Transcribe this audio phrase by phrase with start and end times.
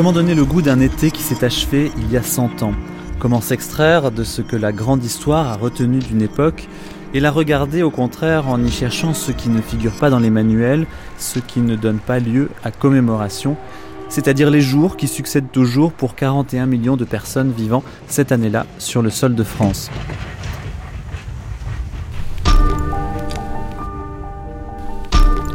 [0.00, 2.72] Comment donner le goût d'un été qui s'est achevé il y a 100 ans?
[3.18, 6.68] Comment s'extraire de ce que la grande histoire a retenu d'une époque
[7.12, 10.30] et la regarder au contraire en y cherchant ce qui ne figure pas dans les
[10.30, 10.86] manuels,
[11.18, 13.58] ce qui ne donne pas lieu à commémoration,
[14.08, 18.64] c'est-à-dire les jours qui succèdent aux jours pour 41 millions de personnes vivant cette année-là
[18.78, 19.90] sur le sol de France?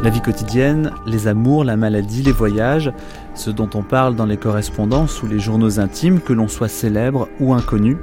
[0.06, 2.92] La vie quotidienne, les amours, la maladie, les voyages,
[3.34, 7.26] ce dont on parle dans les correspondances ou les journaux intimes, que l'on soit célèbre
[7.40, 7.96] ou inconnu,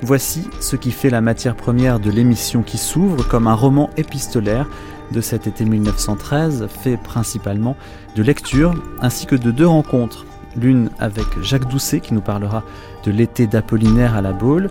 [0.00, 4.70] voici ce qui fait la matière première de l'émission qui s'ouvre comme un roman épistolaire
[5.12, 7.76] de cet été 1913, fait principalement
[8.16, 10.24] de lectures ainsi que de deux rencontres.
[10.56, 12.64] L'une avec Jacques Doucet qui nous parlera
[13.04, 14.70] de l'été d'Apollinaire à la Baule,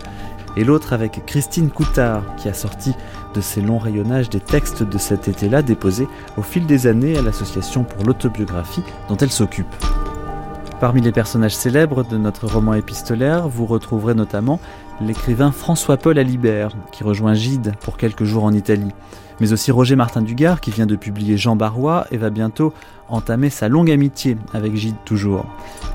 [0.56, 2.94] et l'autre avec Christine Coutard qui a sorti
[3.34, 7.22] de ces longs rayonnages des textes de cet été-là déposés au fil des années à
[7.22, 9.74] l'association pour l'autobiographie dont elle s'occupe.
[10.80, 14.60] Parmi les personnages célèbres de notre roman épistolaire, vous retrouverez notamment
[15.00, 18.92] l'écrivain François-Paul Alibert, qui rejoint Gide pour quelques jours en Italie
[19.40, 22.72] mais aussi Roger Martin Dugard qui vient de publier Jean Barrois et va bientôt
[23.10, 25.46] entamer sa longue amitié avec Gide toujours.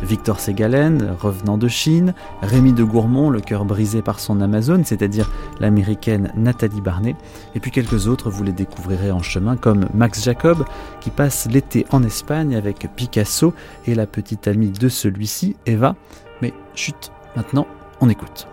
[0.01, 5.31] Victor Segalen, revenant de Chine, Rémi de Gourmont, le cœur brisé par son Amazone, c'est-à-dire
[5.59, 7.15] l'américaine Nathalie Barnet,
[7.55, 10.65] et puis quelques autres, vous les découvrirez en chemin, comme Max Jacob,
[11.01, 13.53] qui passe l'été en Espagne avec Picasso
[13.85, 15.95] et la petite amie de celui-ci, Eva.
[16.41, 17.67] Mais chut, maintenant,
[18.01, 18.47] on écoute.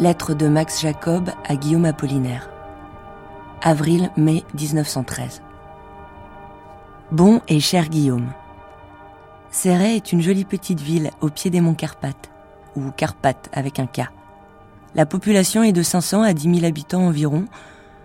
[0.00, 2.49] Lettre de Max Jacob à Guillaume Apollinaire.
[3.62, 5.42] Avril-mai 1913.
[7.12, 8.28] Bon et cher Guillaume.
[9.50, 12.30] Serret est une jolie petite ville au pied des monts Carpates,
[12.74, 14.08] ou Carpates avec un K.
[14.94, 17.44] La population est de 500 à 10 000 habitants environ.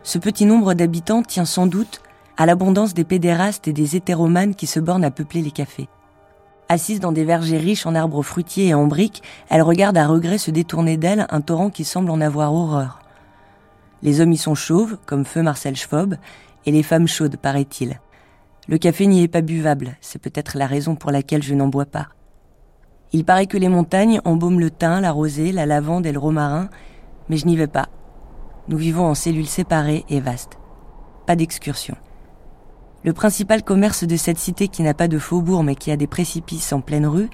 [0.04, 2.02] Ce petit nombre d'habitants tient sans doute
[2.36, 5.88] à l'abondance des pédérastes et des hétéromanes qui se bornent à peupler les cafés.
[6.68, 10.38] Assise dans des vergers riches en arbres fruitiers et en briques, elle regarde à regret
[10.38, 13.05] se détourner d'elle un torrent qui semble en avoir horreur.
[14.06, 16.18] Les hommes y sont chauves, comme feu Marcel Schwob,
[16.68, 18.00] et les femmes chaudes, paraît-il.
[18.68, 21.88] Le café n'y est pas buvable, c'est peut-être la raison pour laquelle je n'en bois
[21.88, 22.10] pas.
[23.14, 26.70] Il paraît que les montagnes embaument le thym, la rosée, la lavande et le romarin,
[27.30, 27.90] mais je n'y vais pas.
[28.68, 30.60] Nous vivons en cellules séparées et vastes.
[31.26, 31.96] Pas d'excursion.
[33.04, 36.06] Le principal commerce de cette cité qui n'a pas de faubourg mais qui a des
[36.06, 37.30] précipices en pleine rue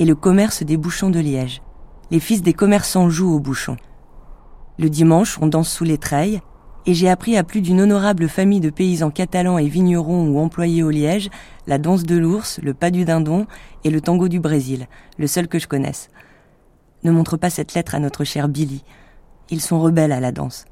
[0.00, 1.62] est le commerce des bouchons de Liège.
[2.10, 3.76] Les fils des commerçants jouent aux bouchons.
[4.78, 6.40] Le dimanche, on danse sous les treilles,
[6.84, 10.82] et j'ai appris à plus d'une honorable famille de paysans catalans et vignerons ou employés
[10.82, 11.30] au Liège
[11.66, 13.46] la danse de l'ours, le pas du dindon
[13.84, 14.86] et le tango du Brésil,
[15.18, 16.08] le seul que je connaisse.
[17.02, 18.84] Ne montre pas cette lettre à notre cher Billy.
[19.50, 20.64] Ils sont rebelles à la danse.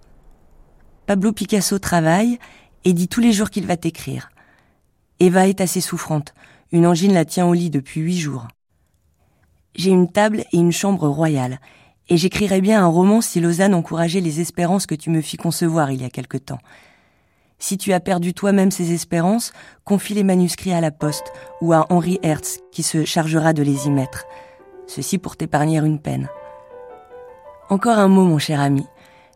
[1.06, 2.38] Pablo Picasso travaille
[2.84, 4.31] et dit tous les jours qu'il va t'écrire.
[5.19, 6.34] Eva est assez souffrante.
[6.72, 8.48] Une angine la tient au lit depuis huit jours.
[9.75, 11.59] J'ai une table et une chambre royale,
[12.09, 15.91] et j'écrirais bien un roman si Lausanne encourageait les espérances que tu me fis concevoir
[15.91, 16.60] il y a quelque temps.
[17.59, 19.53] Si tu as perdu toi-même ces espérances,
[19.84, 23.87] confie les manuscrits à la poste ou à Henri Hertz qui se chargera de les
[23.87, 24.25] y mettre.
[24.87, 26.28] Ceci pour t'épargner une peine.
[27.70, 28.84] Encore un mot, mon cher ami.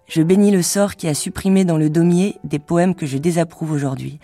[0.07, 3.73] Je bénis le sort qui a supprimé dans le daumier des poèmes que je désapprouve
[3.73, 4.19] aujourd'hui.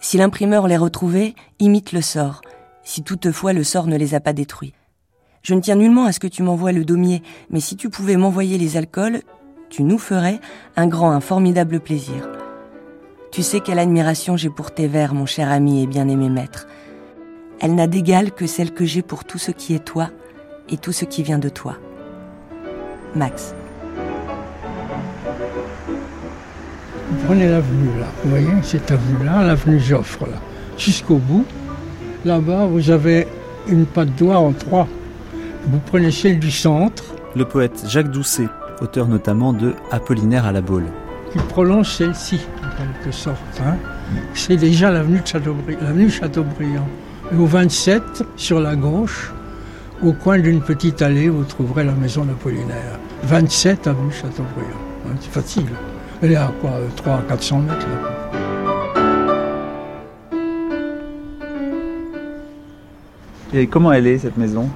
[0.00, 2.40] Si l'imprimeur les retrouvait, imite le sort,
[2.82, 4.74] si toutefois le sort ne les a pas détruits.
[5.42, 8.16] Je ne tiens nullement à ce que tu m'envoies le daumier, mais si tu pouvais
[8.16, 9.20] m'envoyer les alcools,
[9.70, 10.40] tu nous ferais
[10.76, 12.28] un grand, un formidable plaisir.
[13.30, 16.66] Tu sais quelle admiration j'ai pour tes vers, mon cher ami et bien-aimé maître.
[17.60, 20.10] Elle n'a d'égal que celle que j'ai pour tout ce qui est toi
[20.68, 21.76] et tout ce qui vient de toi.
[23.14, 23.54] Max.
[27.26, 30.36] Prenez l'avenue là, vous voyez, cette avenue-là, l'avenue Joffre là,
[30.76, 31.44] jusqu'au bout.
[32.24, 33.26] Là-bas, vous avez
[33.68, 34.86] une patte d'oie en trois.
[35.70, 37.04] Vous prenez celle du centre.
[37.36, 38.48] Le poète Jacques Doucet,
[38.80, 40.86] auteur notamment de Apollinaire à la Baule.
[41.30, 43.36] Qui prolonge celle-ci, en quelque sorte.
[43.60, 43.76] Hein.
[44.32, 46.88] C'est déjà l'avenue de Chateaubriand, l'avenue Chateaubriand.
[47.30, 49.30] Et au 27, sur la gauche,
[50.02, 52.98] au coin d'une petite allée, vous trouverez la maison d'Apollinaire.
[53.24, 54.80] 27 avenue Chateaubriand.
[55.06, 55.66] Hein, c'est facile.
[56.22, 57.86] Elle est à quoi 300 à 400 mètres
[63.52, 64.70] Et comment elle est cette maison?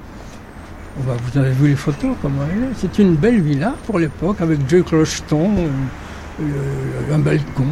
[0.99, 4.41] Bah, Vous avez vu les photos, comment elle est C'est une belle villa pour l'époque,
[4.41, 5.51] avec deux clochetons,
[6.41, 7.65] euh, un balcon,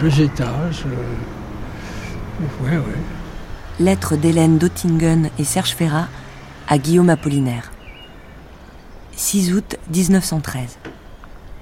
[0.00, 0.84] deux étages.
[0.86, 3.00] Euh, ouais, ouais.
[3.78, 6.08] Lettre d'Hélène Dottingen et Serge Ferrat
[6.68, 7.70] à Guillaume Apollinaire.
[9.12, 10.78] 6 août 1913.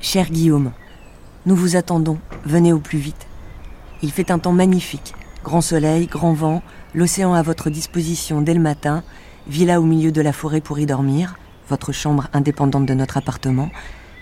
[0.00, 0.72] Cher Guillaume,
[1.46, 3.26] nous vous attendons, venez au plus vite.
[4.02, 5.14] Il fait un temps magnifique,
[5.44, 6.62] Grand soleil, grand vent,
[6.94, 9.02] l'océan à votre disposition dès le matin,
[9.48, 11.36] villa au milieu de la forêt pour y dormir,
[11.68, 13.70] votre chambre indépendante de notre appartement,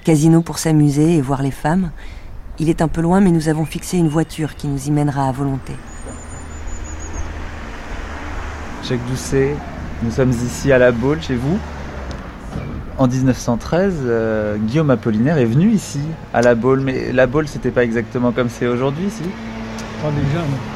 [0.05, 1.91] casino pour s'amuser et voir les femmes.
[2.59, 5.29] Il est un peu loin, mais nous avons fixé une voiture qui nous y mènera
[5.29, 5.73] à volonté.
[8.89, 9.55] Jacques Doucet,
[10.03, 11.59] nous sommes ici à La Baule, chez vous.
[12.99, 16.01] En 1913, euh, Guillaume Apollinaire est venu ici,
[16.33, 16.81] à La Baule.
[16.81, 19.25] Mais La Baule, c'était pas exactement comme c'est aujourd'hui, ici
[20.03, 20.76] Pas déjà, non.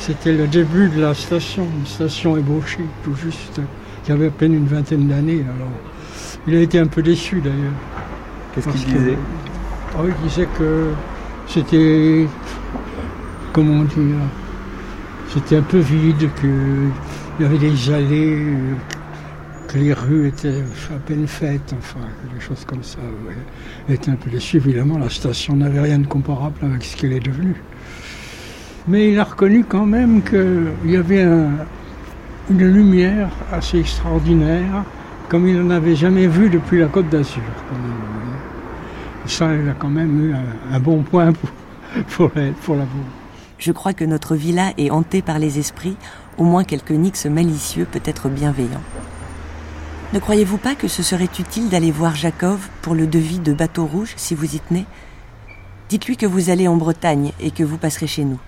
[0.00, 3.60] C'était le début de la station, une station ébauchée, tout juste,
[4.02, 5.44] qui avait à peine une vingtaine d'années.
[5.56, 5.68] Alors,
[6.46, 7.72] il a été un peu déçu d'ailleurs.
[8.54, 9.18] Qu'est-ce qu'il que- disait
[9.94, 10.88] Ah oui, il disait que
[11.46, 12.26] c'était.
[13.52, 14.16] Comment dire
[15.28, 16.90] C'était un peu vide, qu'il
[17.40, 18.54] y avait des allées,
[19.68, 20.62] que les rues étaient
[20.94, 22.00] à peine faites, enfin,
[22.34, 22.98] des choses comme ça.
[23.26, 23.34] ouais.
[23.88, 27.12] Il était un peu déçu, évidemment, la station n'avait rien de comparable avec ce qu'elle
[27.12, 27.62] est devenue.
[28.88, 31.50] Mais il a reconnu quand même qu'il y avait un-
[32.50, 34.84] une lumière assez extraordinaire,
[35.28, 37.42] comme il n'en avait jamais vu depuis la Côte d'Azur.
[39.26, 40.34] Ça, il a quand même eu
[40.72, 41.50] un, bon point pour,
[42.08, 42.84] pour, la, pour la.
[43.58, 45.96] Je crois que notre villa est hantée par les esprits,
[46.38, 48.82] au moins quelques nix malicieux, peut-être bienveillants.
[50.12, 53.86] Ne croyez-vous pas que ce serait utile d'aller voir Jacob pour le devis de bateau
[53.86, 54.86] rouge si vous y tenez?
[55.88, 58.40] Dites-lui que vous allez en Bretagne et que vous passerez chez nous.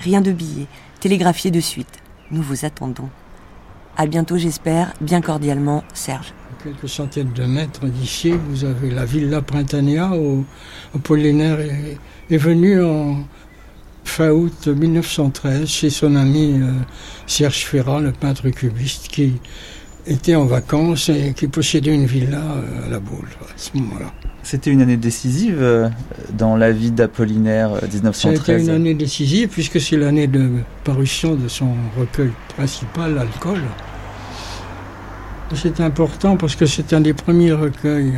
[0.00, 0.66] Rien de billets,
[1.00, 2.00] télégraphiez de suite.
[2.30, 3.08] Nous vous attendons.
[3.96, 6.32] À bientôt, j'espère, bien cordialement, Serge.
[6.62, 10.44] Quelques centaines de mètres d'ici, vous avez la villa Printania où
[10.94, 13.24] Apollinaire est, venu en
[14.04, 16.70] fin août 1913 chez son ami euh,
[17.26, 19.34] Serge Ferrat, le peintre cubiste, qui
[20.06, 24.12] était en vacances et qui possédait une villa euh, à la Baule à ce moment-là.
[24.42, 25.88] C'était une année décisive euh,
[26.32, 27.80] dans la vie d'Apollinaire euh,
[28.12, 28.62] Ça a été 1913.
[28.62, 30.50] une année décisive puisque c'est l'année de
[30.84, 33.60] parution de son recueil principal, L'alcool.
[35.54, 38.14] C'est important parce que c'est un des premiers recueils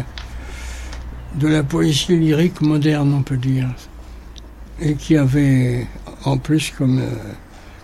[1.34, 3.68] de la poésie lyrique moderne, on peut dire,
[4.80, 5.86] et qui avait
[6.24, 7.08] en plus comme euh,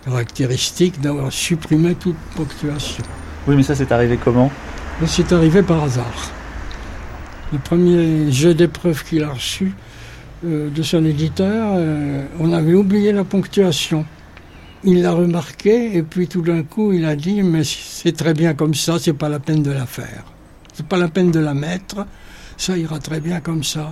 [0.04, 3.02] caractéristique d'avoir supprimé toute ponctuation.
[3.46, 4.50] Oui, mais ça, c'est arrivé comment?
[5.06, 6.30] C'est arrivé par hasard.
[7.52, 9.72] Le premier jeu d'épreuve qu'il a reçu
[10.44, 14.06] euh, de son éditeur, euh, on avait oublié la ponctuation.
[14.84, 18.54] Il l'a remarqué et puis tout d'un coup il a dit mais c'est très bien
[18.54, 20.24] comme ça, c'est pas la peine de la faire.
[20.72, 22.06] C'est pas la peine de la mettre,
[22.56, 23.90] ça ira très bien comme ça.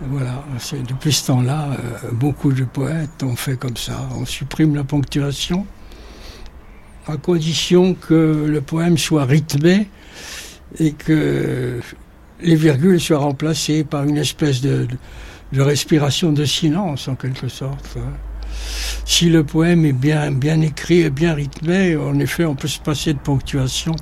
[0.00, 0.44] Voilà,
[0.88, 4.08] depuis ce temps-là, euh, beaucoup de poètes ont fait comme ça.
[4.16, 5.66] On supprime la ponctuation
[7.08, 9.88] à condition que le poème soit rythmé
[10.78, 11.80] et que
[12.40, 14.86] les virgules soient remplacées par une espèce de,
[15.52, 17.96] de- respiration de silence en quelque sorte.
[17.98, 18.12] hein.
[19.04, 22.78] Si le poème est bien, bien écrit et bien rythmé, en effet, on peut se
[22.80, 23.94] passer de ponctuation,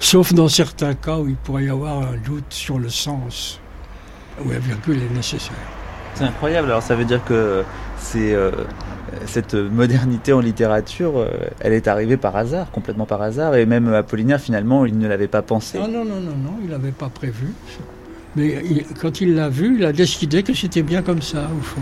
[0.00, 3.60] sauf dans certains cas où il pourrait y avoir un doute sur le sens,
[4.44, 5.54] où la virgule est nécessaire.
[6.14, 6.68] C'est incroyable.
[6.68, 7.62] Alors, ça veut dire que
[7.98, 8.50] c'est euh,
[9.26, 11.28] cette modernité en littérature, euh,
[11.60, 13.54] elle est arrivée par hasard, complètement par hasard.
[13.56, 15.78] Et même Apollinaire, finalement, il ne l'avait pas pensé.
[15.82, 17.52] Ah non, non, non, non, il n'avait pas prévu.
[18.36, 21.62] Mais il- quand il l'a vu, il a décidé que c'était bien comme ça, au
[21.62, 21.80] fond.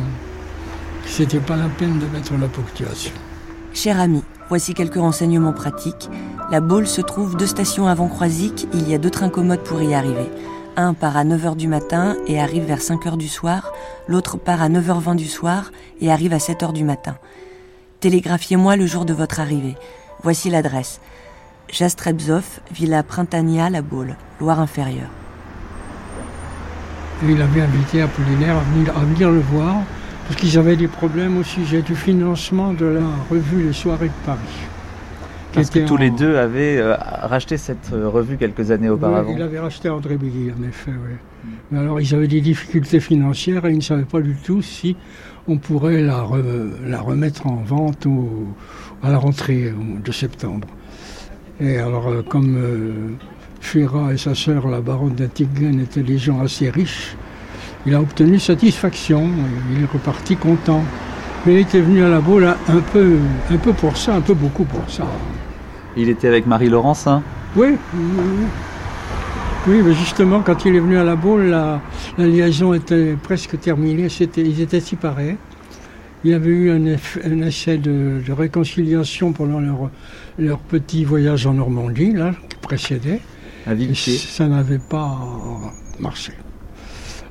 [1.06, 3.12] C'était pas la peine de mettre la ponctuation.
[3.74, 6.08] Cher ami, voici quelques renseignements pratiques.
[6.50, 8.68] La Baule se trouve deux stations avant Croisic.
[8.74, 10.26] Il y a deux trains commodes pour y arriver.
[10.76, 13.72] Un part à 9h du matin et arrive vers 5h du soir.
[14.08, 17.16] L'autre part à 9h20 du soir et arrive à 7h du matin.
[18.00, 19.76] Télégraphiez-moi le jour de votre arrivée.
[20.22, 21.00] Voici l'adresse.
[21.68, 25.10] Jastrebzov, Villa Printania, La Baule, Loire-Inférieure.
[27.28, 29.76] Il avait invité Apollinaire à venir, à venir le voir,
[30.26, 34.26] parce qu'ils avaient des problèmes au sujet du financement de la revue Les Soirées de
[34.26, 34.38] Paris.
[35.54, 39.30] Parce que tous les deux avaient euh, racheté cette euh, revue quelques années auparavant.
[39.30, 41.50] Oui, il avait racheté André Billy, en effet, oui.
[41.70, 44.96] Mais alors, ils avaient des difficultés financières et ils ne savaient pas du tout si
[45.48, 48.46] on pourrait la, re- la remettre en vente au-
[49.02, 49.72] à la rentrée
[50.04, 50.68] de septembre.
[51.60, 52.92] Et alors, euh, comme euh,
[53.60, 57.16] Ferrat et sa sœur, la baronne d'Antiguen, étaient des gens assez riches,
[57.84, 59.28] il a obtenu satisfaction.
[59.74, 60.82] Il est reparti content.
[61.44, 63.16] Mais il était venu à la Baule un un peu,
[63.50, 65.02] un peu pour ça, un peu beaucoup pour ça.
[65.96, 67.22] Il était avec Marie Laurencin.
[67.56, 67.76] Oui,
[69.68, 71.80] oui, mais justement, quand il est venu à la Baule, la,
[72.18, 74.08] la liaison était presque terminée.
[74.08, 75.36] C'était, ils étaient séparés.
[76.24, 79.90] Il y avait eu un, eff- un essai de, de réconciliation pendant leur,
[80.38, 83.20] leur petit voyage en Normandie, là, qui précédait.
[83.66, 84.12] à Villepé.
[84.12, 85.18] ça n'avait pas
[86.00, 86.32] marché.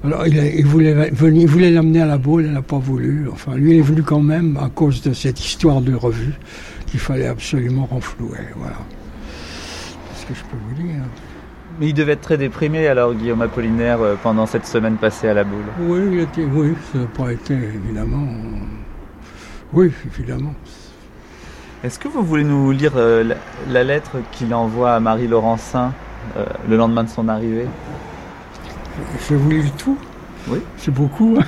[0.04, 3.28] Alors il, voulait venir, il voulait l'amener à la boule, elle n'a pas voulu.
[3.32, 6.34] Enfin, lui il est venu quand même à cause de cette histoire de revue
[6.92, 8.38] qu'il fallait absolument renflouer.
[8.58, 8.76] Voilà.
[10.14, 11.02] C'est ce que je peux vous dire.
[11.80, 15.34] Mais il devait être très déprimé alors Guillaume Apollinaire euh, pendant cette semaine passée à
[15.34, 15.64] la boule.
[15.80, 18.28] Oui, il était, oui, ça n'a pas été évidemment.
[19.72, 20.54] Oui, évidemment.
[21.84, 23.34] Est-ce que vous voulez nous lire euh,
[23.70, 25.94] la, lettre qu'il envoie à Marie Laurencin
[26.36, 27.68] euh, le lendemain de son arrivée?
[29.30, 29.98] Je vous lis tout?
[30.50, 30.60] Oui.
[30.76, 31.38] C'est beaucoup.
[31.40, 31.46] Hein.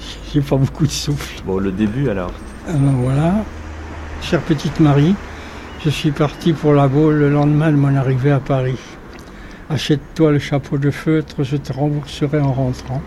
[0.32, 1.42] J'ai pas beaucoup de souffle.
[1.44, 2.32] Bon, le début alors.
[2.66, 3.34] Alors voilà.
[4.20, 5.14] Chère petite Marie,
[5.82, 8.78] je suis parti pour la Baule le lendemain de mon arrivée à Paris.
[9.70, 13.00] Achète-toi le chapeau de feutre, je te rembourserai en rentrant.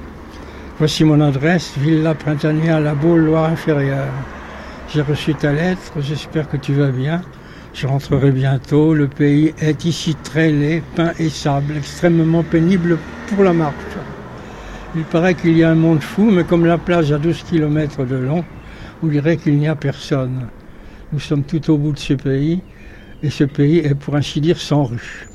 [0.79, 4.07] Voici mon adresse, Villa Printanier à la Baule, Loire-Inférieure.
[4.91, 7.21] J'ai reçu ta lettre, j'espère que tu vas bien.
[7.73, 8.93] Je rentrerai bientôt.
[8.95, 13.75] Le pays est ici très laid, pain et sable, extrêmement pénible pour la marche.
[14.95, 18.05] Il paraît qu'il y a un monde fou, mais comme la plage a 12 km
[18.05, 18.43] de long,
[19.03, 20.47] on dirait qu'il n'y a personne.
[21.13, 22.61] Nous sommes tout au bout de ce pays,
[23.21, 25.27] et ce pays est pour ainsi dire sans rue.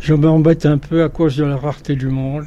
[0.00, 2.44] Je m'embête un peu à cause de la rareté du monde.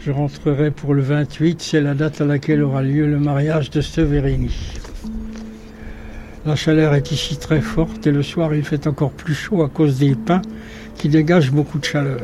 [0.00, 3.80] Je rentrerai pour le 28, c'est la date à laquelle aura lieu le mariage de
[3.80, 4.54] Severini.
[6.46, 9.68] La chaleur est ici très forte et le soir il fait encore plus chaud à
[9.68, 10.42] cause des pins
[10.96, 12.20] qui dégagent beaucoup de chaleur.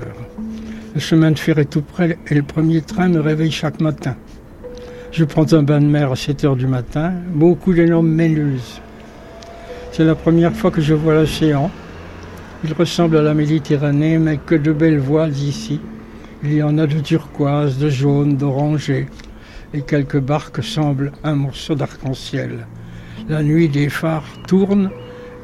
[0.95, 4.17] Le chemin de fer est tout près et le premier train me réveille chaque matin.
[5.11, 8.81] Je prends un bain de mer à 7 heures du matin, beaucoup d'énormes ménuses.
[9.99, 11.73] C'est la première fois que je vois l'océan.
[12.63, 15.81] Il ressemble à la Méditerranée, mais que de belles voiles ici.
[16.45, 19.09] Il y en a de turquoise, de jaune, d'oranger,
[19.75, 22.69] et quelques barques semblent un morceau d'arc-en-ciel.
[23.29, 24.91] La nuit, des phares tournent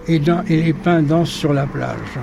[0.07, 2.21] et, les pins dansent sur la plage.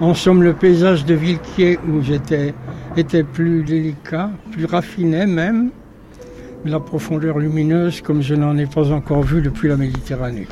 [0.00, 2.52] En somme, le paysage de Villequier où j'étais
[2.98, 5.70] était plus délicat, plus raffiné même,
[6.66, 10.46] la profondeur lumineuse comme je n'en ai pas encore vu depuis la Méditerranée.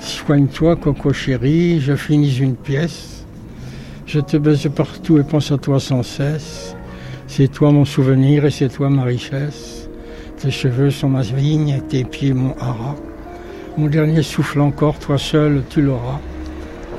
[0.00, 3.24] Soigne-toi, Coco chéri, je finis une pièce.
[4.06, 6.74] Je te baise partout et pense à toi sans cesse.
[7.28, 9.88] C'est toi mon souvenir et c'est toi ma richesse.
[10.38, 12.96] Tes cheveux sont ma vigne, tes pieds mon haras.
[13.76, 16.18] Mon dernier souffle encore, toi seul, tu l'auras.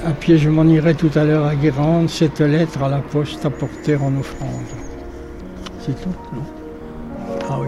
[0.05, 3.45] À pied, je m'en irai tout à l'heure à Guérande, cette lettre à la poste
[3.45, 4.49] à porter en offrande.
[5.81, 6.43] C'est tout, non?
[7.49, 7.67] Ah oui.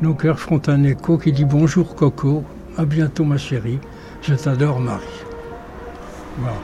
[0.00, 2.44] Nos cœurs font un écho qui dit bonjour Coco,
[2.78, 3.78] à bientôt ma chérie,
[4.26, 5.04] je t'adore Marie.
[6.38, 6.56] Voilà.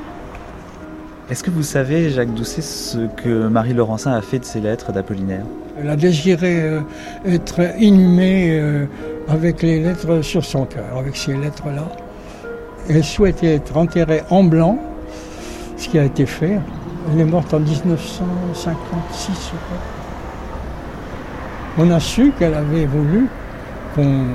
[1.31, 4.93] Est-ce que vous savez, Jacques Doucet, ce que Marie Laurencin a fait de ces lettres
[4.93, 5.45] d'Apollinaire?
[5.79, 6.81] Elle a désiré euh,
[7.25, 8.87] être inhumée euh,
[9.29, 11.89] avec les lettres sur son cœur, avec ces lettres-là.
[12.89, 14.79] Elle souhaitait être enterrée en blanc,
[15.77, 16.59] ce qui a été fait.
[17.13, 19.79] Elle est morte en 1956, je crois.
[21.79, 23.29] On a su qu'elle avait voulu
[23.95, 24.27] qu'on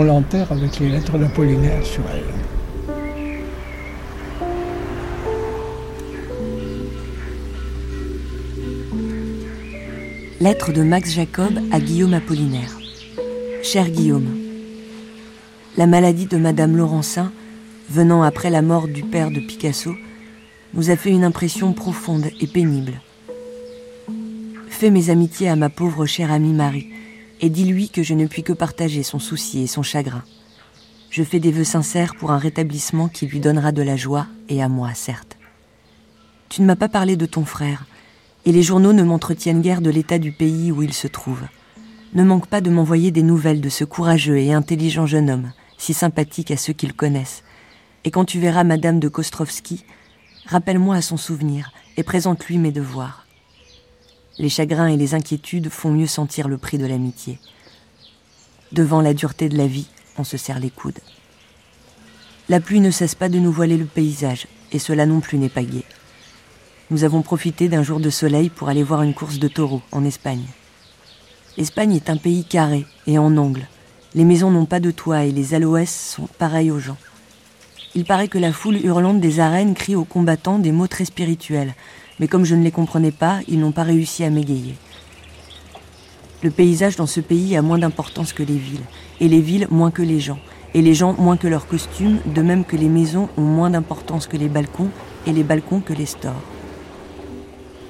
[0.00, 2.22] l'enterre avec les lettres d'Apollinaire sur elle.
[10.40, 12.78] Lettre de Max Jacob à Guillaume Apollinaire.
[13.62, 14.38] Cher Guillaume,
[15.76, 17.30] la maladie de Madame Laurencin,
[17.88, 19.94] venant après la mort du père de Picasso,
[20.74, 23.00] nous a fait une impression profonde et pénible.
[24.68, 26.88] Fais mes amitiés à ma pauvre chère amie Marie,
[27.42, 30.22] et dis-lui que je ne puis que partager son souci et son chagrin.
[31.10, 34.62] Je fais des vœux sincères pour un rétablissement qui lui donnera de la joie, et
[34.62, 35.36] à moi, certes.
[36.48, 37.84] Tu ne m'as pas parlé de ton frère,
[38.46, 41.42] et les journaux ne m'entretiennent guère de l'état du pays où il se trouve.
[42.14, 45.94] Ne manque pas de m'envoyer des nouvelles de ce courageux et intelligent jeune homme, si
[45.94, 47.42] sympathique à ceux qui le connaissent.
[48.04, 49.84] Et quand tu verras Madame de Kostrovski,
[50.46, 53.21] rappelle-moi à son souvenir et présente-lui mes devoirs.
[54.42, 57.38] Les chagrins et les inquiétudes font mieux sentir le prix de l'amitié.
[58.72, 61.00] Devant la dureté de la vie, on se serre les coudes.
[62.50, 65.48] La pluie ne cesse pas de nous voiler le paysage, et cela non plus n'est
[65.48, 65.84] pas gai
[66.92, 70.04] nous avons profité d'un jour de soleil pour aller voir une course de taureaux en
[70.04, 70.44] Espagne.
[71.56, 73.66] L'Espagne est un pays carré et en angle.
[74.14, 76.98] Les maisons n'ont pas de toit et les aloès sont pareils aux gens.
[77.94, 81.74] Il paraît que la foule hurlante des arènes crie aux combattants des mots très spirituels,
[82.22, 84.76] mais comme je ne les comprenais pas, ils n'ont pas réussi à m'égayer.
[86.44, 88.84] Le paysage dans ce pays a moins d'importance que les villes,
[89.18, 90.38] et les villes moins que les gens,
[90.72, 94.28] et les gens moins que leurs costumes, de même que les maisons ont moins d'importance
[94.28, 94.90] que les balcons,
[95.26, 96.44] et les balcons que les stores.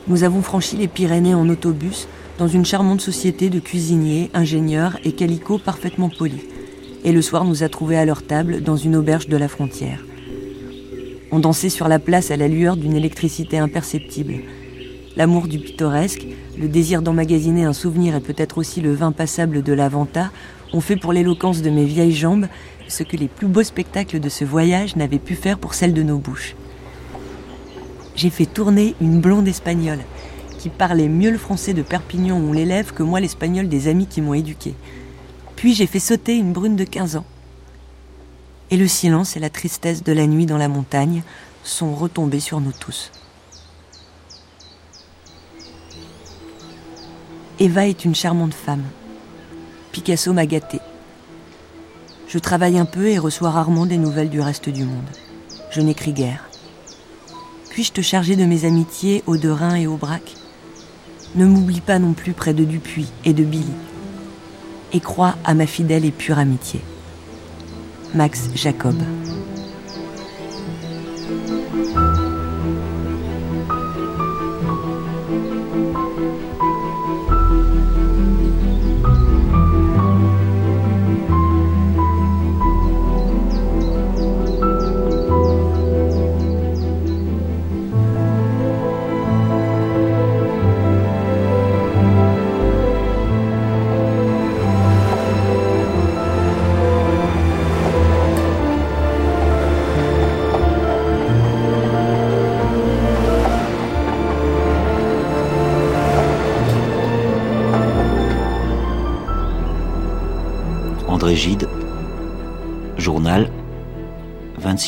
[0.08, 2.08] Nous avons franchi les Pyrénées en autobus
[2.38, 6.40] dans une charmante société de cuisiniers, ingénieurs et calicots parfaitement polis.
[7.04, 10.02] Et le soir nous a trouvés à leur table dans une auberge de la frontière.
[11.34, 14.34] On dansait sur la place à la lueur d'une électricité imperceptible.
[15.16, 16.26] L'amour du pittoresque,
[16.58, 20.30] le désir d'emmagasiner un souvenir et peut-être aussi le vin passable de l'Aventa
[20.74, 22.48] ont fait pour l'éloquence de mes vieilles jambes
[22.86, 26.02] ce que les plus beaux spectacles de ce voyage n'avaient pu faire pour celles de
[26.02, 26.54] nos bouches.
[28.14, 30.00] J'ai fait tourner une blonde espagnole
[30.58, 34.20] qui parlait mieux le français de Perpignan ou l'élève que moi l'espagnol des amis qui
[34.20, 34.74] m'ont éduqué.
[35.56, 37.24] Puis j'ai fait sauter une brune de 15 ans.
[38.72, 41.22] Et le silence et la tristesse de la nuit dans la montagne
[41.62, 43.12] sont retombés sur nous tous.
[47.60, 48.84] Eva est une charmante femme.
[49.92, 50.80] Picasso m'a gâtée.
[52.26, 55.04] Je travaille un peu et reçois rarement des nouvelles du reste du monde.
[55.70, 56.48] Je n'écris guère.
[57.68, 60.32] Puis-je te charger de mes amitiés au de Rhin et au Brac
[61.34, 63.66] Ne m'oublie pas non plus près de Dupuis et de Billy.
[64.94, 66.80] Et crois à ma fidèle et pure amitié.
[68.14, 68.94] Max Jacob.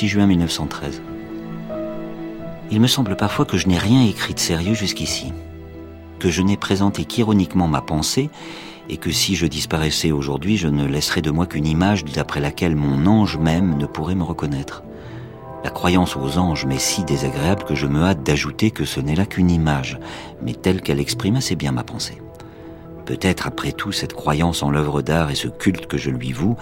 [0.04, 1.02] 26 juin 1913.
[2.70, 5.32] Il me semble parfois que je n'ai rien écrit de sérieux jusqu'ici,
[6.19, 8.28] que je n'ai présenté qu'ironiquement ma pensée,
[8.90, 12.76] et que si je disparaissais aujourd'hui, je ne laisserais de moi qu'une image d'après laquelle
[12.76, 14.82] mon ange même ne pourrait me reconnaître.
[15.64, 19.17] La croyance aux anges m'est si désagréable que je me hâte d'ajouter que ce n'est
[19.17, 19.99] là qu'une image,
[20.43, 22.21] mais telle qu'elle exprime assez bien ma pensée.
[23.06, 26.56] Peut-être après tout cette croyance en l'œuvre d'art et ce culte que je lui voue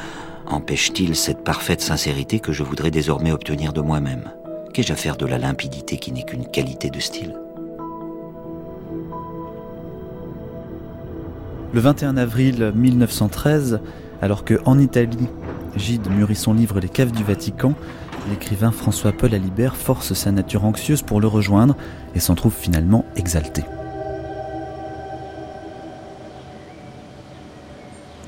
[0.46, 4.30] empêche-t-il cette parfaite sincérité que je voudrais désormais obtenir de moi-même
[4.72, 7.38] Qu'ai-je à faire de la limpidité qui n'est qu'une qualité de style
[11.72, 13.80] Le 21 avril 1913,
[14.20, 15.28] alors que en Italie,
[15.76, 17.74] Gide mûrit son livre Les caves du Vatican,
[18.28, 21.76] l'écrivain François-Paul Alibert force sa nature anxieuse pour le rejoindre
[22.14, 23.64] et s'en trouve finalement exalté.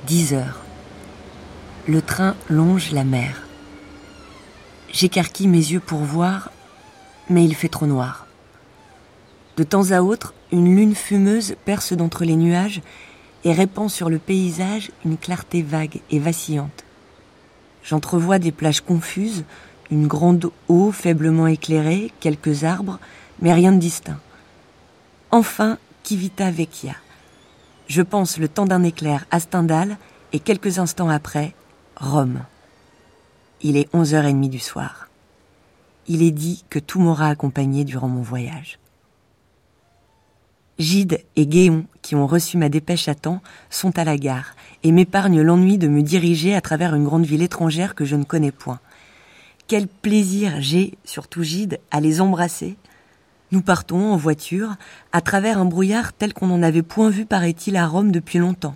[0.07, 0.64] 10 heures.
[1.87, 3.43] Le train longe la mer.
[4.91, 6.51] J'écarquille mes yeux pour voir,
[7.29, 8.27] mais il fait trop noir.
[9.59, 12.81] De temps à autre, une lune fumeuse perce d'entre les nuages
[13.45, 16.85] et répand sur le paysage une clarté vague et vacillante.
[17.83, 19.45] J'entrevois des plages confuses,
[19.91, 22.99] une grande eau faiblement éclairée, quelques arbres,
[23.43, 24.21] mais rien de distinct.
[25.31, 26.95] Enfin, Kivita Vecchia.
[27.89, 29.99] Je pense le temps d'un éclair à Stendhal
[30.33, 31.55] et quelques instants après,
[31.97, 32.41] Rome.
[33.63, 35.09] Il est 11h30 du soir.
[36.09, 38.79] Il est dit que tout m'aura accompagné durant mon voyage.
[40.79, 44.91] Gide et Guéon, qui ont reçu ma dépêche à temps, sont à la gare et
[44.91, 48.51] m'épargnent l'ennui de me diriger à travers une grande ville étrangère que je ne connais
[48.51, 48.81] point.
[49.69, 52.77] Quel plaisir j'ai, surtout Gide, à les embrasser,
[53.53, 54.75] nous partons en voiture
[55.13, 58.75] à travers un brouillard tel qu'on n'en avait point vu, paraît-il, à Rome depuis longtemps.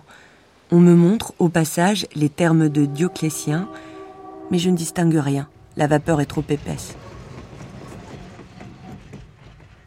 [0.71, 3.69] On me montre, au passage, les termes de Dioclétien,
[4.51, 5.47] mais je ne distingue rien.
[5.77, 6.95] La vapeur est trop épaisse.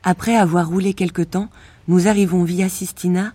[0.03, 1.49] Après avoir roulé quelque temps,
[1.89, 3.33] nous arrivons via Sistina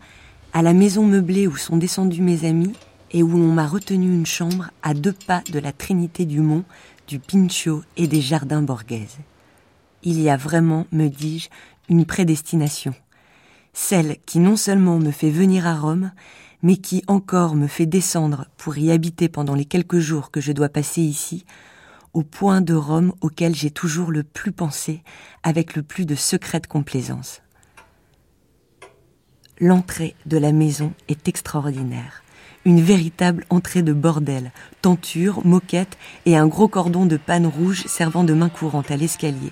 [0.54, 2.74] à la maison meublée où sont descendus mes amis
[3.12, 6.64] et où l'on m'a retenu une chambre à deux pas de la Trinité du Mont,
[7.08, 9.18] du Pincho et des Jardins Borghese
[10.08, 11.50] il y a vraiment, me dis-je,
[11.90, 12.94] une prédestination.
[13.74, 16.12] Celle qui non seulement me fait venir à Rome,
[16.64, 20.52] mais qui encore me fait descendre pour y habiter pendant les quelques jours que je
[20.52, 21.46] dois passer ici,
[22.14, 25.04] au point de Rome auquel j'ai toujours le plus pensé,
[25.44, 27.42] avec le plus de secrète complaisance.
[29.60, 32.24] L'entrée de la maison est extraordinaire.
[32.66, 38.24] Une véritable entrée de bordel, tenture, moquette et un gros cordon de panne rouge servant
[38.24, 39.52] de main courante à l'escalier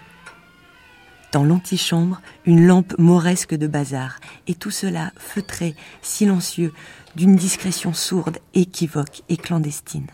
[1.36, 6.72] dans l'antichambre une lampe mauresque de bazar, et tout cela feutré, silencieux,
[7.18, 10.08] d'une discrétion sourde, équivoque et clandestine.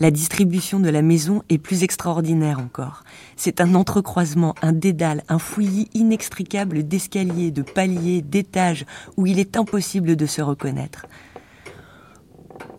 [0.00, 3.04] La distribution de la maison est plus extraordinaire encore.
[3.36, 8.84] C'est un entrecroisement, un dédale, un fouillis inextricable d'escaliers, de paliers, d'étages,
[9.16, 11.06] où il est impossible de se reconnaître.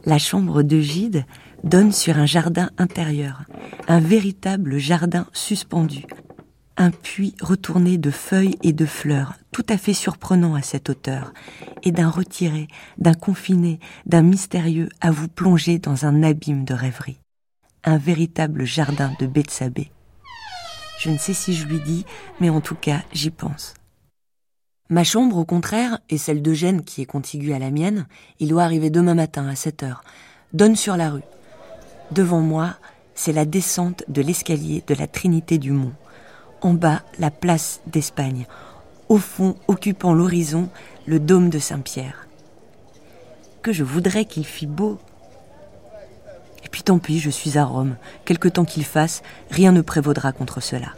[0.04, 1.26] La chambre de Gide
[1.63, 3.43] donne sur un jardin intérieur,
[3.88, 6.04] un véritable jardin suspendu,
[6.78, 11.34] un puits retourné de feuilles et de fleurs, tout à fait surprenant à cette hauteur,
[11.84, 17.20] et d'un retiré, d'un confiné, d'un mystérieux à vous plonger dans un abîme de rêverie.
[17.84, 19.92] Un véritable jardin de Bethsabée.
[21.00, 22.06] Je ne sais si je lui dis,
[22.40, 23.74] mais en tout cas, j'y pense.
[24.90, 28.08] Ma chambre, au contraire, et celle d'Eugène qui est contiguë à la mienne,
[28.40, 30.04] il doit arriver demain matin à 7 heures,
[30.54, 31.24] donne sur la rue.
[32.12, 32.76] Devant moi,
[33.16, 35.94] c'est la descente de l'escalier de la Trinité du Mont.
[36.63, 38.47] En bas, la place d'Espagne.
[39.10, 40.69] Au fond, occupant l'horizon,
[41.06, 42.26] le dôme de Saint-Pierre.
[43.62, 44.97] Que je voudrais qu'il fît beau.
[46.63, 47.97] Et puis tant pis, je suis à Rome.
[48.23, 50.93] Quelque temps qu'il fasse, rien ne prévaudra contre cela.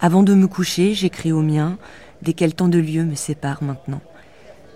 [0.00, 1.76] Avant de me coucher, j'écris au mien,
[2.22, 4.00] dès quel temps de lieu me sépare maintenant.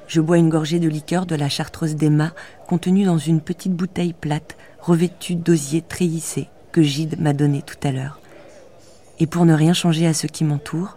[0.08, 2.34] Je bois une gorgée de liqueur de la chartreuse d'Emma,
[2.66, 7.92] contenue dans une petite bouteille plate, revêtue d'osier treillissé, que Gide m'a donné tout à
[7.92, 8.20] l'heure.
[9.20, 10.96] Et pour ne rien changer à ce qui m'entoure,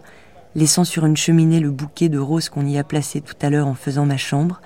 [0.54, 3.66] laissant sur une cheminée le bouquet de roses qu'on y a placé tout à l'heure
[3.66, 4.60] en faisant ma chambre,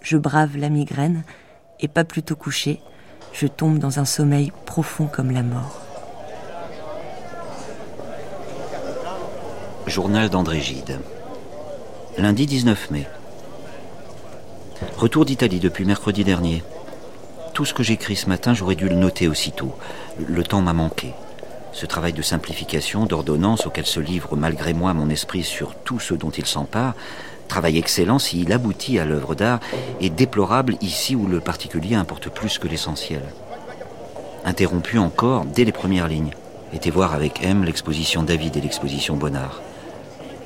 [0.00, 1.22] je brave la migraine,
[1.80, 2.80] et pas plutôt couché,
[3.32, 5.82] je tombe dans un sommeil profond comme la mort.
[9.86, 10.98] Journal d'André Gide.
[12.18, 13.06] Lundi 19 mai.
[14.96, 16.64] Retour d'Italie depuis mercredi dernier.
[17.52, 19.74] Tout ce que j'écris ce matin, j'aurais dû le noter aussitôt.
[20.26, 21.14] Le temps m'a manqué.
[21.76, 26.14] Ce travail de simplification, d'ordonnance auquel se livre malgré moi mon esprit sur tout ce
[26.14, 26.94] dont il s'empare,
[27.48, 29.60] travail excellent s'il aboutit à l'œuvre d'art,
[30.00, 33.20] est déplorable ici où le particulier importe plus que l'essentiel.
[34.46, 36.30] Interrompu encore dès les premières lignes.
[36.72, 39.60] Été voir avec M l'exposition David et l'exposition Bonnard.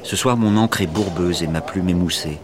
[0.02, 2.40] Ce soir, mon encre est bourbeuse et ma plume émoussée.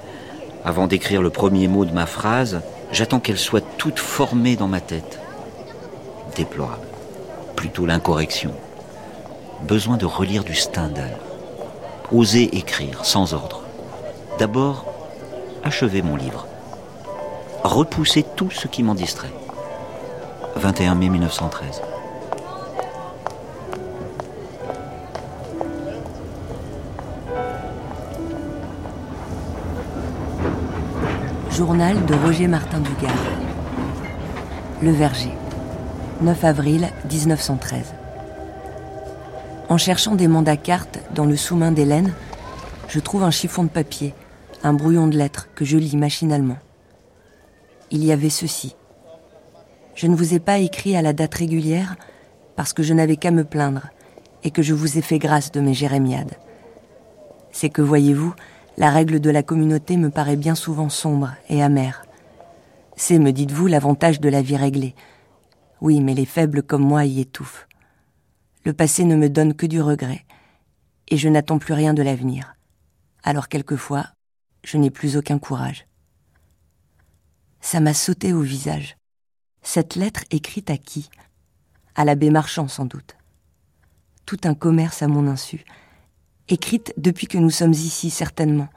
[0.64, 2.60] Avant d'écrire le premier mot de ma phrase,
[2.92, 5.18] j'attends qu'elle soit toute formée dans ma tête.
[6.36, 6.86] Déplorable.
[7.56, 8.52] Plutôt l'incorrection.
[9.62, 11.16] Besoin de relire du Stendhal.
[12.12, 13.62] Oser écrire sans ordre.
[14.38, 14.84] D'abord,
[15.64, 16.46] achever mon livre.
[17.64, 19.32] Repousser tout ce qui m'en distrait.
[20.56, 21.82] 21 mai 1913.
[31.50, 33.12] Journal de Roger Martin Dugard.
[34.82, 35.32] Le Verger.
[36.20, 37.95] 9 avril 1913.
[39.68, 42.12] En cherchant des mandats cartes dans le sous-main d'Hélène,
[42.88, 44.14] je trouve un chiffon de papier,
[44.62, 46.58] un brouillon de lettres que je lis machinalement.
[47.90, 48.76] Il y avait ceci.
[49.96, 51.96] Je ne vous ai pas écrit à la date régulière
[52.54, 53.88] parce que je n'avais qu'à me plaindre
[54.44, 56.36] et que je vous ai fait grâce de mes jérémiades.
[57.50, 58.34] C'est que, voyez-vous,
[58.76, 62.04] la règle de la communauté me paraît bien souvent sombre et amère.
[62.94, 64.94] C'est, me dites-vous, l'avantage de la vie réglée.
[65.80, 67.65] Oui, mais les faibles comme moi y étouffent.
[68.66, 70.26] Le passé ne me donne que du regret,
[71.06, 72.56] et je n'attends plus rien de l'avenir.
[73.22, 74.08] Alors quelquefois,
[74.64, 75.86] je n'ai plus aucun courage.
[77.60, 78.96] Ça m'a sauté au visage.
[79.62, 81.10] Cette lettre écrite à qui?
[81.94, 83.16] À l'abbé Marchand sans doute.
[84.24, 85.64] Tout un commerce à mon insu,
[86.48, 88.68] écrite depuis que nous sommes ici, certainement.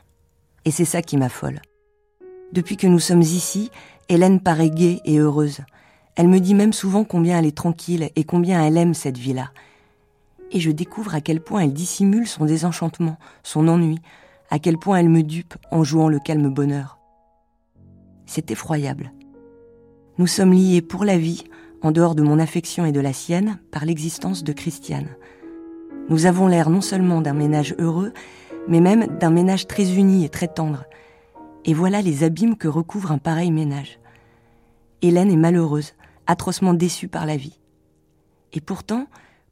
[0.65, 1.63] Et c'est ça qui m'affole.
[2.54, 3.71] Depuis que nous sommes ici,
[4.08, 5.62] Hélène paraît gaie et heureuse.
[6.15, 9.52] Elle me dit même souvent combien elle est tranquille et combien elle aime cette vie-là.
[10.52, 14.00] Et je découvre à quel point elle dissimule son désenchantement, son ennui,
[14.50, 16.98] à quel point elle me dupe en jouant le calme bonheur.
[18.26, 19.12] C'est effroyable.
[20.18, 21.44] Nous sommes liés pour la vie,
[21.82, 25.08] en dehors de mon affection et de la sienne, par l'existence de Christiane.
[26.10, 28.14] Nous avons l'air non seulement d'un ménage heureux,
[28.68, 30.86] mais même d'un ménage très uni et très tendre.
[31.66, 34.00] Et voilà les abîmes que recouvre un pareil ménage.
[35.02, 35.94] Hélène est malheureuse,
[36.28, 37.60] atrocement déçue par la vie.
[38.54, 39.08] Et pourtant,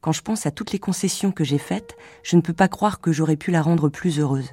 [0.07, 3.01] quand je pense à toutes les concessions que j'ai faites, je ne peux pas croire
[3.01, 4.51] que j'aurais pu la rendre plus heureuse.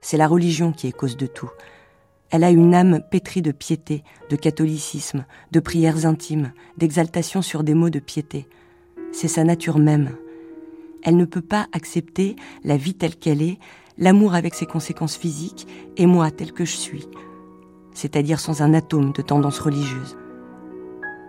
[0.00, 1.48] C'est la religion qui est cause de tout.
[2.30, 7.74] Elle a une âme pétrie de piété, de catholicisme, de prières intimes, d'exaltation sur des
[7.74, 8.48] mots de piété.
[9.12, 10.16] C'est sa nature même,
[11.04, 13.60] elle ne peut pas accepter la vie telle qu'elle est,
[13.96, 17.06] l'amour avec ses conséquences physiques, et moi tel que je suis,
[17.94, 20.18] c'est-à-dire sans un atome de tendance religieuse.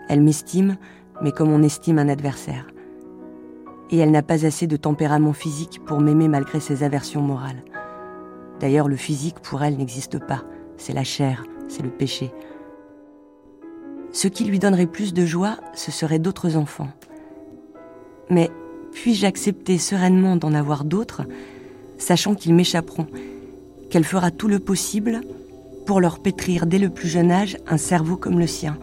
[0.08, 0.78] Elle m'estime,
[1.22, 2.66] mais comme on estime un adversaire.
[3.92, 7.64] Et elle n'a pas assez de tempérament physique pour m'aimer malgré ses aversions morales.
[8.60, 10.44] D'ailleurs, le physique pour elle n'existe pas,
[10.78, 12.32] c'est la chair, c'est le péché.
[14.12, 16.90] Ce qui lui donnerait plus de joie, ce seraient d'autres enfants.
[18.30, 18.50] Mais
[18.92, 21.24] puis-je accepter sereinement d'en avoir d'autres,
[21.98, 23.08] sachant qu'ils m'échapperont,
[23.90, 25.22] qu'elle fera tout le possible
[25.86, 28.78] pour leur pétrir dès le plus jeune âge un cerveau comme le sien,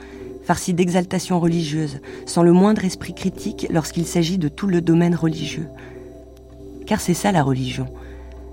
[0.46, 5.66] farci d'exaltation religieuse, sans le moindre esprit critique lorsqu'il s'agit de tout le domaine religieux.
[6.86, 7.88] Car c'est ça la religion.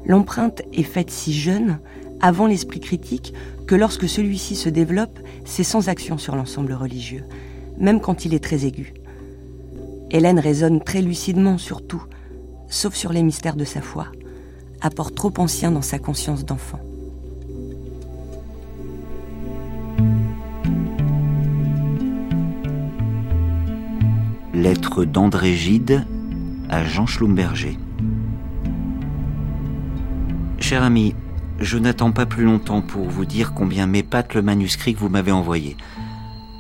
[0.07, 1.77] L'empreinte est faite si jeune,
[2.19, 3.35] avant l'esprit critique,
[3.67, 7.25] que lorsque celui-ci se développe, c'est sans action sur l'ensemble religieux,
[7.77, 8.95] même quand il est très aigu.
[10.09, 12.03] Hélène raisonne très lucidement sur tout,
[12.69, 14.07] sauf sur les mystères de sa foi,
[14.81, 16.79] apport trop ancien dans sa conscience d'enfant.
[24.53, 26.05] Lettre d'André Gide
[26.69, 27.79] à Jean Schlumberger.
[30.59, 31.15] Cher ami,
[31.59, 35.31] je n'attends pas plus longtemps pour vous dire combien m'épate le manuscrit que vous m'avez
[35.31, 35.75] envoyé.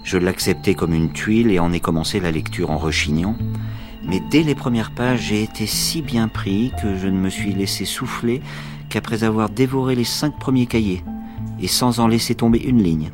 [0.03, 3.35] Je l'acceptais comme une tuile et en ai commencé la lecture en rechignant.
[4.03, 7.53] Mais dès les premières pages, j'ai été si bien pris que je ne me suis
[7.53, 8.41] laissé souffler
[8.89, 11.03] qu'après avoir dévoré les cinq premiers cahiers,
[11.59, 13.11] et sans en laisser tomber une ligne.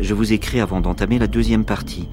[0.00, 2.08] Je vous écris avant d'entamer la deuxième partie.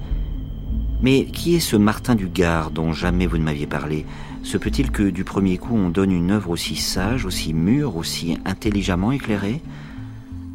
[1.02, 4.06] Mais qui est ce Martin du Gard dont jamais vous ne m'aviez parlé?
[4.42, 8.38] Se peut-il que du premier coup on donne une œuvre aussi sage, aussi mûre, aussi
[8.44, 9.60] intelligemment éclairée?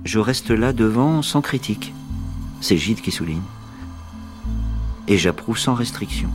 [0.04, 1.94] Je reste là devant sans critique.
[2.60, 3.42] C'est Gide qui souligne.
[5.08, 6.30] Et j'approuve sans restriction.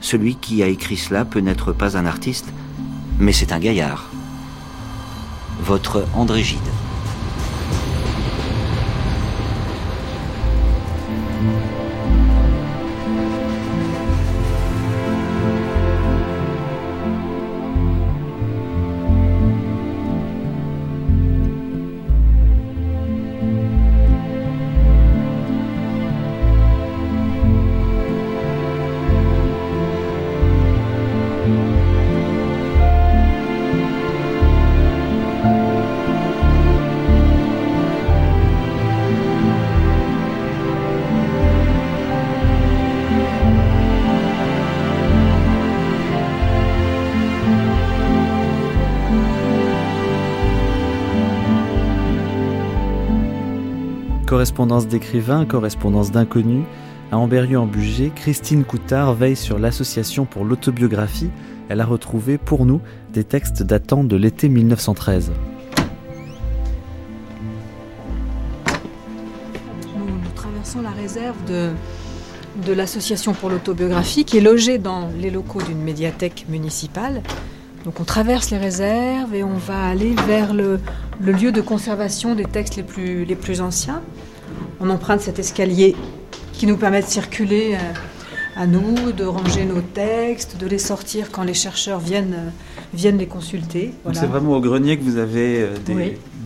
[0.00, 2.52] Celui qui a écrit cela peut n'être pas un artiste,
[3.18, 4.10] mais c'est un gaillard.
[5.62, 6.58] Votre André Gide.
[54.40, 56.64] Correspondance d'écrivains, correspondance d'inconnus,
[57.12, 61.28] à Amberieu-en-Bugey, Christine Coutard veille sur l'association pour l'autobiographie.
[61.68, 62.80] Elle a retrouvé pour nous
[63.12, 65.32] des textes datant de l'été 1913.
[69.98, 75.82] Nous, traversons la réserve de, l'association pour l'autobiographie qui est logée dans les locaux d'une
[75.82, 77.20] médiathèque municipale.
[77.84, 80.80] Donc on traverse les réserves et on va aller vers le,
[81.20, 84.00] lieu de conservation des textes les plus anciens.
[84.80, 85.94] On emprunte cet escalier
[86.54, 91.30] qui nous permet de circuler euh, à nous, de ranger nos textes, de les sortir
[91.30, 92.50] quand les chercheurs viennent, euh,
[92.94, 93.92] viennent les consulter.
[94.14, 95.74] C'est vraiment au grenier que vous avez euh,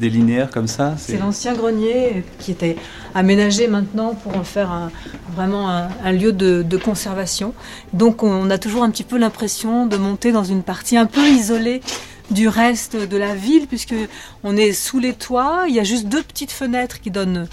[0.00, 2.76] des, linéaires comme ça C'est l'ancien grenier qui était
[3.14, 4.90] aménagé maintenant pour en faire
[5.34, 7.54] vraiment un, lieu de, de, conservation.
[7.92, 11.26] Donc on a toujours un petit peu l'impression de monter dans une partie un peu
[11.26, 11.80] isolée
[12.30, 13.94] du reste de la ville, puisque
[14.42, 15.64] on est sous les toits.
[15.68, 17.46] Il y a juste deux petites fenêtres qui donnent,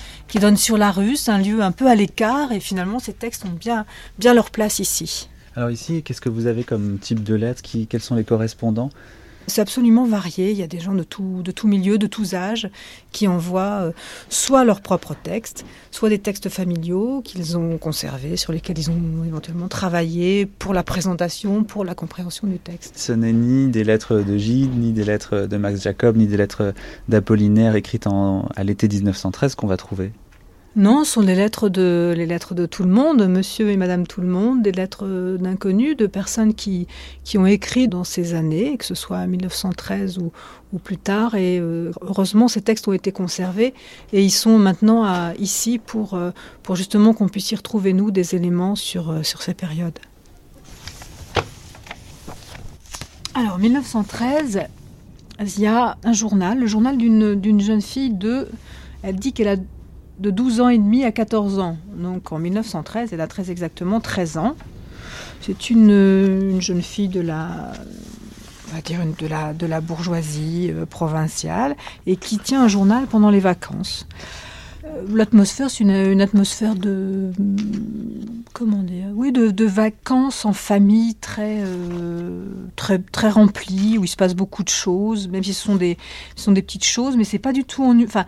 [0.56, 1.16] sur la rue.
[1.16, 3.86] C'est un lieu un peu à l'écart, et finalement, ces textes ont bien,
[4.20, 5.30] bien leur place ici.
[5.56, 8.90] Alors ici, qu'est-ce que vous avez comme type de lettres Quels sont les correspondants?
[9.48, 10.52] C'est absolument varié.
[10.52, 12.70] Il y a des gens de tout, de tout milieu, de tous âges,
[13.12, 13.92] qui envoient euh,
[14.30, 19.24] soit leurs propres textes, soit des textes familiaux qu'ils ont conservés, sur lesquels ils ont
[19.26, 22.94] éventuellement travaillé pour la présentation, pour la compréhension du texte.
[22.98, 26.38] Ce n'est ni des lettres de Gide, ni des lettres de Max Jacob, ni des
[26.38, 26.74] lettres
[27.10, 30.12] d'Apollinaire écrites à l'été 1913 qu'on va trouver.
[30.78, 34.08] Non, ce sont les lettres de les lettres de tout le monde, Monsieur et Madame
[34.08, 36.88] tout le monde, des lettres d'inconnus, de personnes qui
[37.36, 40.32] ont écrit dans ces années, que ce soit en 1913 ou,
[40.80, 41.36] plus tard.
[41.36, 43.74] Et euh, heureusement, ces textes ont été conservés
[44.14, 46.32] et ils sont maintenant ici pour euh,
[46.64, 50.00] pour justement qu'on puisse y retrouver nous des éléments sur euh, sur ces périodes.
[53.34, 54.62] Alors 1913,
[55.42, 58.48] il y a un journal, le journal d'une jeune fille de,
[59.04, 59.56] elle dit qu'elle a
[60.20, 61.78] de 12 ans et demi à 14 ans.
[61.96, 64.56] Donc en 1913, elle a très exactement 13 ans.
[65.42, 67.74] C'est une, jeune fille de la,
[68.72, 73.08] on va dire de la, de la bourgeoisie euh, provinciale et qui tient un journal
[73.08, 74.08] pendant les vacances.
[74.84, 77.32] Euh, l'atmosphère, c'est une, atmosphère de,
[78.54, 82.46] comment dire, oui, de, vacances en famille très, euh,
[82.76, 85.98] très, très remplie où il se passe beaucoup de choses, même si ce sont des,
[86.36, 88.08] sont des petites choses, mais c'est pas du tout ennuyeux.
[88.08, 88.26] Enfin,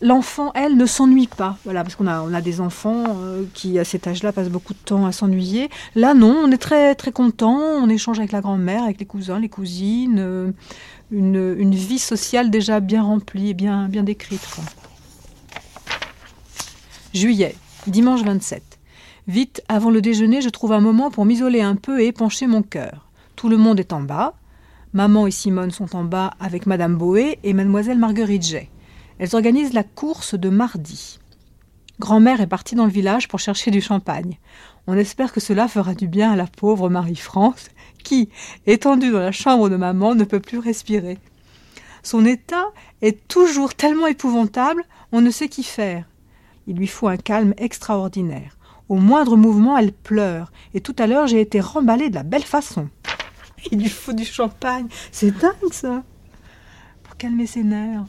[0.00, 1.56] l'enfant, elle, ne s'ennuie pas.
[1.64, 4.72] Voilà, parce qu'on a, on a des enfants euh, qui, à cet âge-là, passent beaucoup
[4.72, 5.68] de temps à s'ennuyer.
[5.94, 7.58] Là, non, on est très, très content.
[7.58, 10.18] On échange avec la grand-mère, avec les cousins, les cousines.
[10.18, 10.52] Euh,
[11.10, 14.46] une, vie sociale déjà bien remplie et bien, bien décrite.
[17.14, 17.56] Juillet.
[17.86, 18.62] Dimanche 27.
[19.26, 22.62] Vite, avant le déjeuner, je trouve un moment pour m'isoler un peu et épancher mon
[22.62, 23.06] cœur.
[23.36, 24.34] Tout le monde est en bas.
[24.92, 28.70] Maman et Simone sont en bas avec Madame Boé et Mademoiselle Marguerite Jay.
[29.20, 31.18] Elles organisent la course de mardi.
[31.98, 34.38] Grand-mère est partie dans le village pour chercher du champagne.
[34.86, 37.68] On espère que cela fera du bien à la pauvre Marie-France,
[38.02, 38.30] qui,
[38.66, 41.18] étendue dans la chambre de maman, ne peut plus respirer.
[42.02, 42.64] Son état
[43.02, 46.06] est toujours tellement épouvantable, on ne sait qu'y faire.
[46.66, 48.56] Il lui faut un calme extraordinaire.
[48.88, 52.42] Au moindre mouvement, elle pleure, et tout à l'heure j'ai été remballée de la belle
[52.42, 52.88] façon.
[53.70, 56.04] Il lui faut du champagne, c'est dingue ça,
[57.02, 58.06] pour calmer ses nerfs.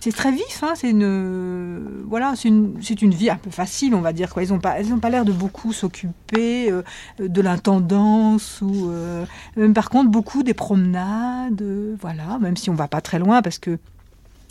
[0.00, 4.00] C'est très vif, hein, c'est une, voilà, c'est une, une vie un peu facile, on
[4.00, 4.32] va dire.
[4.32, 4.44] Quoi.
[4.44, 6.82] Ils n'ont pas, l'air de beaucoup s'occuper euh,
[7.18, 9.24] de l'intendance ou, euh,
[9.74, 13.58] par contre, beaucoup des promenades, euh, voilà, même si on va pas très loin parce
[13.58, 13.78] que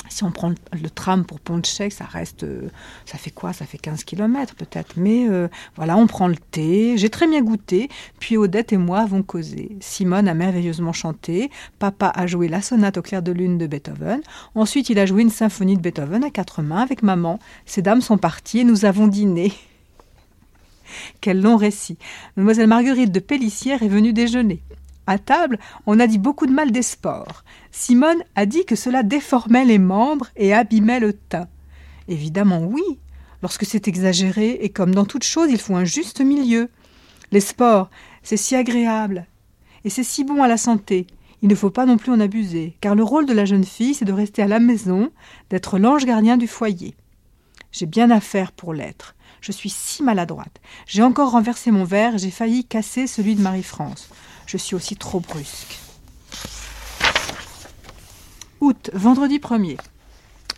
[0.10, 2.44] si on prend le tram pour Pont-de-Chèque, ça reste.
[2.44, 2.70] euh,
[3.06, 3.54] ça fait quoi?
[3.54, 4.94] Ça fait 15 km peut-être.
[4.98, 6.98] Mais euh, voilà, on prend le thé.
[6.98, 7.90] J'ai très bien goûté.
[8.20, 9.78] Puis Odette et moi avons causé.
[9.80, 11.50] Simone a merveilleusement chanté.
[11.80, 14.22] Papa a joué la sonate au clair de lune de Beethoven.
[14.56, 17.40] Ensuite, il a joué une symphonie de Beethoven à quatre mains avec maman.
[17.66, 19.54] Ces dames sont parties et nous avons dîné.
[21.22, 21.98] Quel long récit.
[22.36, 24.62] Mademoiselle Marguerite de Pellissière est venue déjeuner.
[25.08, 27.46] À table, on a dit beaucoup de mal des sports.
[27.72, 31.48] Simone a dit que cela déformait les membres et abîmait le teint.
[32.10, 32.84] Évidemment, oui,
[33.42, 36.70] lorsque c'est exagéré, et comme dans toute chose, il faut un juste milieu.
[37.32, 37.90] Les sports,
[38.22, 39.26] c'est si agréable,
[39.86, 41.08] et c'est si bon à la santé.
[41.42, 43.94] Il ne faut pas non plus en abuser, car le rôle de la jeune fille,
[43.94, 45.12] c'est de rester à la maison,
[45.50, 46.96] d'être l'ange gardien du foyer.
[47.72, 49.16] J'ai bien à faire pour l'être.
[49.40, 50.60] Je suis si maladroite.
[50.88, 54.10] J'ai encore renversé mon verre j'ai failli casser celui de Marie-France.
[54.48, 55.78] Je suis aussi trop brusque.
[58.62, 59.78] Août, vendredi 1er.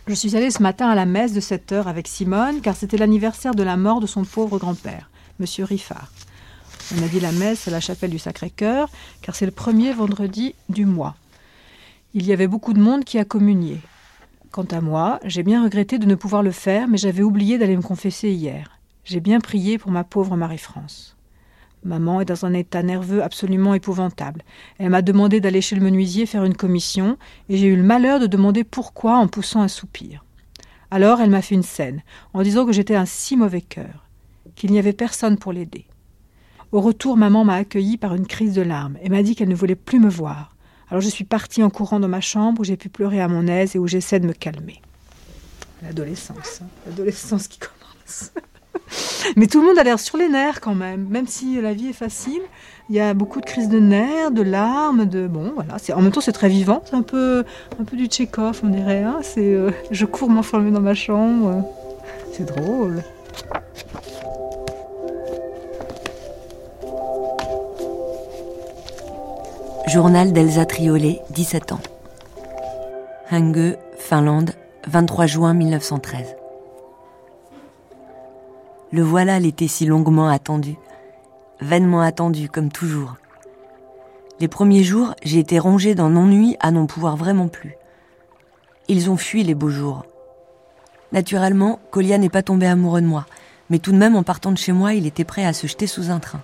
[0.06, 2.96] Je suis allée ce matin à la messe de 7 heures avec Simone, car c'était
[2.96, 6.12] l'anniversaire de la mort de son pauvre grand-père, Monsieur Riffard.
[6.96, 8.88] On a dit la messe à la chapelle du Sacré-Cœur,
[9.22, 11.16] car c'est le premier vendredi du mois.
[12.14, 13.80] Il y avait beaucoup de monde qui a communié.
[14.52, 17.76] Quant à moi, j'ai bien regretté de ne pouvoir le faire, mais j'avais oublié d'aller
[17.76, 18.78] me confesser hier.
[19.04, 21.16] J'ai bien prié pour ma pauvre Marie-France.
[21.82, 24.42] Maman est dans un état nerveux absolument épouvantable.
[24.78, 27.16] Elle m'a demandé d'aller chez le menuisier faire une commission,
[27.48, 30.24] et j'ai eu le malheur de demander pourquoi en poussant un soupir.
[30.90, 32.02] Alors elle m'a fait une scène,
[32.34, 34.06] en disant que j'étais un si mauvais cœur,
[34.56, 35.86] qu'il n'y avait personne pour l'aider.
[36.72, 39.54] Au retour, maman m'a accueilli par une crise de larmes et m'a dit qu'elle ne
[39.54, 40.54] voulait plus me voir.
[40.88, 43.46] Alors je suis partie en courant dans ma chambre où j'ai pu pleurer à mon
[43.46, 44.82] aise et où j'essaie de me calmer.
[45.82, 48.32] L'adolescence, hein, l'adolescence qui commence.
[49.36, 51.88] Mais tout le monde a l'air sur les nerfs quand même, même si la vie
[51.88, 52.40] est facile.
[52.88, 55.78] Il y a beaucoup de crises de nerfs, de larmes, de bon voilà.
[55.78, 57.44] C'est en même temps c'est très vivant, c'est un peu
[57.80, 59.02] un peu du Tchekhov on dirait.
[59.02, 61.64] Hein c'est euh, je cours m'enfermer dans ma chambre,
[62.32, 63.02] c'est drôle.
[69.86, 71.80] Journal d'Elsa Triolet, 17 ans.
[73.32, 74.52] Hangö, Finlande,
[74.86, 76.39] 23 juin 1913.
[78.92, 80.74] Le voilà l'été si longuement attendu,
[81.60, 83.14] vainement attendu comme toujours.
[84.40, 87.76] Les premiers jours, j'ai été rongée d'un ennui à n'en pouvoir vraiment plus.
[88.88, 90.04] Ils ont fui les beaux jours.
[91.12, 93.26] Naturellement, Colia n'est pas tombé amoureux de moi,
[93.68, 95.86] mais tout de même en partant de chez moi, il était prêt à se jeter
[95.86, 96.42] sous un train.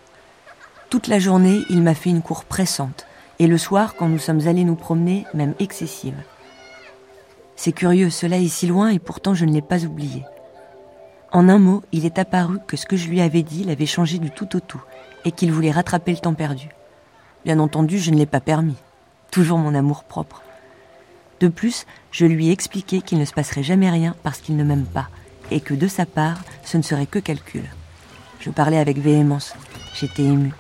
[0.89, 3.07] Toute la journée, il m'a fait une cour pressante,
[3.41, 6.23] et le soir, quand nous sommes allés nous promener, même excessive.
[7.57, 10.23] C'est curieux, cela est si loin et pourtant je ne l'ai pas oublié.
[11.33, 14.19] En un mot, il est apparu que ce que je lui avais dit l'avait changé
[14.19, 14.83] du tout au tout,
[15.25, 16.69] et qu'il voulait rattraper le temps perdu.
[17.45, 18.77] Bien entendu, je ne l'ai pas permis.
[19.31, 20.43] Toujours mon amour propre.
[21.41, 24.65] De plus, je lui ai expliqué qu'il ne se passerait jamais rien parce qu'il ne
[24.65, 25.09] m'aime pas,
[25.51, 27.65] et que de sa part, ce ne serait que calcul.
[28.41, 29.55] Je parlais avec véhémence.
[29.95, 30.55] J'étais émue.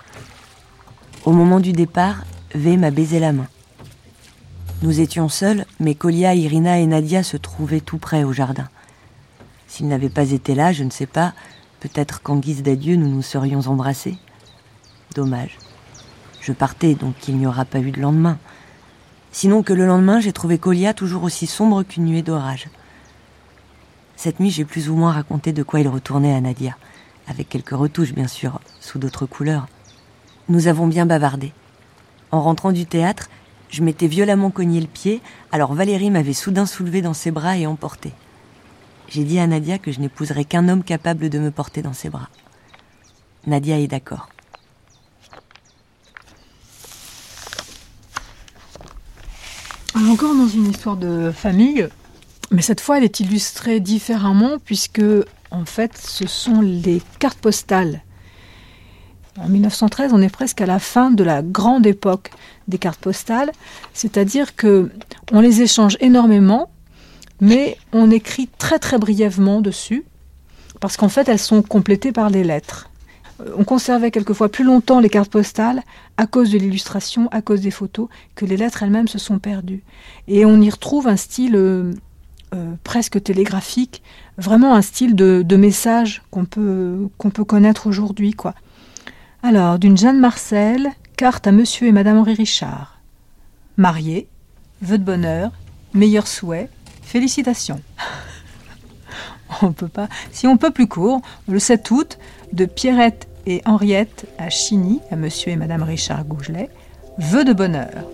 [1.24, 2.24] Au moment du départ,
[2.54, 3.48] V m'a baisé la main.
[4.82, 8.68] Nous étions seuls, mais Colia, Irina et Nadia se trouvaient tout près au jardin.
[9.66, 11.34] S'ils n'avaient pas été là, je ne sais pas,
[11.80, 14.16] peut-être qu'en guise d'adieu, nous nous serions embrassés.
[15.14, 15.58] Dommage.
[16.40, 18.38] Je partais, donc il n'y aura pas eu de lendemain.
[19.32, 22.68] Sinon que le lendemain, j'ai trouvé Colia toujours aussi sombre qu'une nuée d'orage.
[24.14, 26.76] Cette nuit, j'ai plus ou moins raconté de quoi il retournait à Nadia,
[27.28, 29.66] avec quelques retouches, bien sûr, sous d'autres couleurs.
[30.48, 31.52] Nous avons bien bavardé.
[32.30, 33.28] En rentrant du théâtre,
[33.68, 35.20] je m'étais violemment cogné le pied,
[35.52, 38.12] alors Valérie m'avait soudain soulevé dans ses bras et emporté.
[39.08, 42.10] J'ai dit à Nadia que je n'épouserais qu'un homme capable de me porter dans ses
[42.10, 42.28] bras.
[43.46, 44.28] Nadia est d'accord.
[49.94, 51.88] Encore dans une histoire de famille,
[52.50, 55.02] Mais cette fois, elle est illustrée différemment puisque,
[55.50, 58.02] en fait, ce sont les cartes postales.
[59.38, 62.30] En 1913, on est presque à la fin de la grande époque
[62.68, 63.50] des cartes postales,
[63.92, 64.90] c'est-à-dire que
[65.32, 66.70] on les échange énormément,
[67.40, 70.04] mais on écrit très très brièvement dessus,
[70.80, 72.90] parce qu'en fait, elles sont complétées par des lettres.
[73.40, 75.82] Euh, on conservait quelquefois plus longtemps les cartes postales
[76.16, 79.82] à cause de l'illustration, à cause des photos, que les lettres elles-mêmes se sont perdues.
[80.28, 81.92] Et on y retrouve un style euh,
[82.54, 84.02] euh, presque télégraphique,
[84.38, 87.08] vraiment un style de, message qu'on peut,
[87.46, 88.32] connaître aujourd'hui.
[88.32, 88.54] quoi.
[89.42, 93.00] Alors, d'une Jeanne Marcel, carte à monsieur et madame Henri Richard.
[93.76, 94.28] Marié,
[94.80, 95.52] vœux de bonheur,
[95.92, 96.70] meilleurs souhaits,
[97.16, 97.80] félicitations.
[99.62, 100.08] on peut pas.
[100.30, 102.18] Si on peut plus court, le 7 août,
[102.52, 106.68] de Pierrette et Henriette à Chigny, à monsieur et madame Richard Gougelet,
[107.16, 108.04] vœux de bonheur.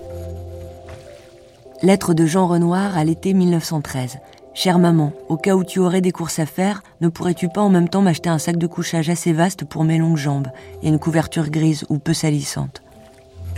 [1.83, 4.19] Lettre de Jean Renoir à l'été 1913.
[4.55, 7.71] Chère maman, au cas où tu aurais des courses à faire, ne pourrais-tu pas en
[7.71, 10.53] même temps m'acheter un sac de couchage assez vaste pour mes longues jambes
[10.85, 12.83] et une couverture grise ou peu salissante?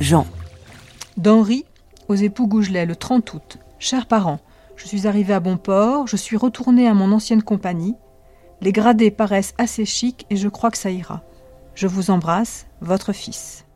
[0.01, 0.27] Jean.
[1.19, 1.67] D'Henri
[2.09, 3.59] aux époux Gougelet le 30 août.
[3.79, 4.39] Chers parents,
[4.77, 7.95] je suis arrivé à bon port, je suis retourné à mon ancienne compagnie.
[8.61, 11.23] Les gradés paraissent assez chics et je crois que ça ira.
[11.75, 13.67] Je vous embrasse, votre fils.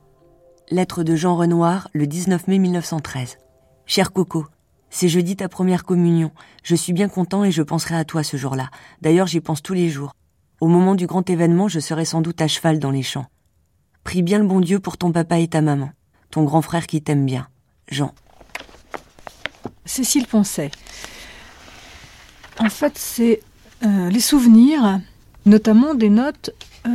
[0.71, 3.39] Lettre de Jean Renoir, le 19 mai 1913.
[3.87, 4.47] Cher Coco,
[4.91, 6.31] c'est jeudi ta première communion.
[6.63, 8.71] Je suis bien content et je penserai à toi ce jour-là.
[9.01, 10.15] D'ailleurs, j'y pense tous les jours.
[10.61, 13.27] Au moment du grand événement, je serai sans doute à cheval dans les champs.
[14.05, 15.91] Prie bien le bon Dieu pour ton papa et ta maman.
[16.31, 17.49] Ton grand frère qui t'aime bien.
[17.91, 18.13] Jean.
[19.89, 20.71] Cécile Poncet.
[22.59, 23.41] En fait, c'est
[23.85, 25.01] euh, les souvenirs,
[25.47, 26.51] notamment des notes
[26.87, 26.91] euh,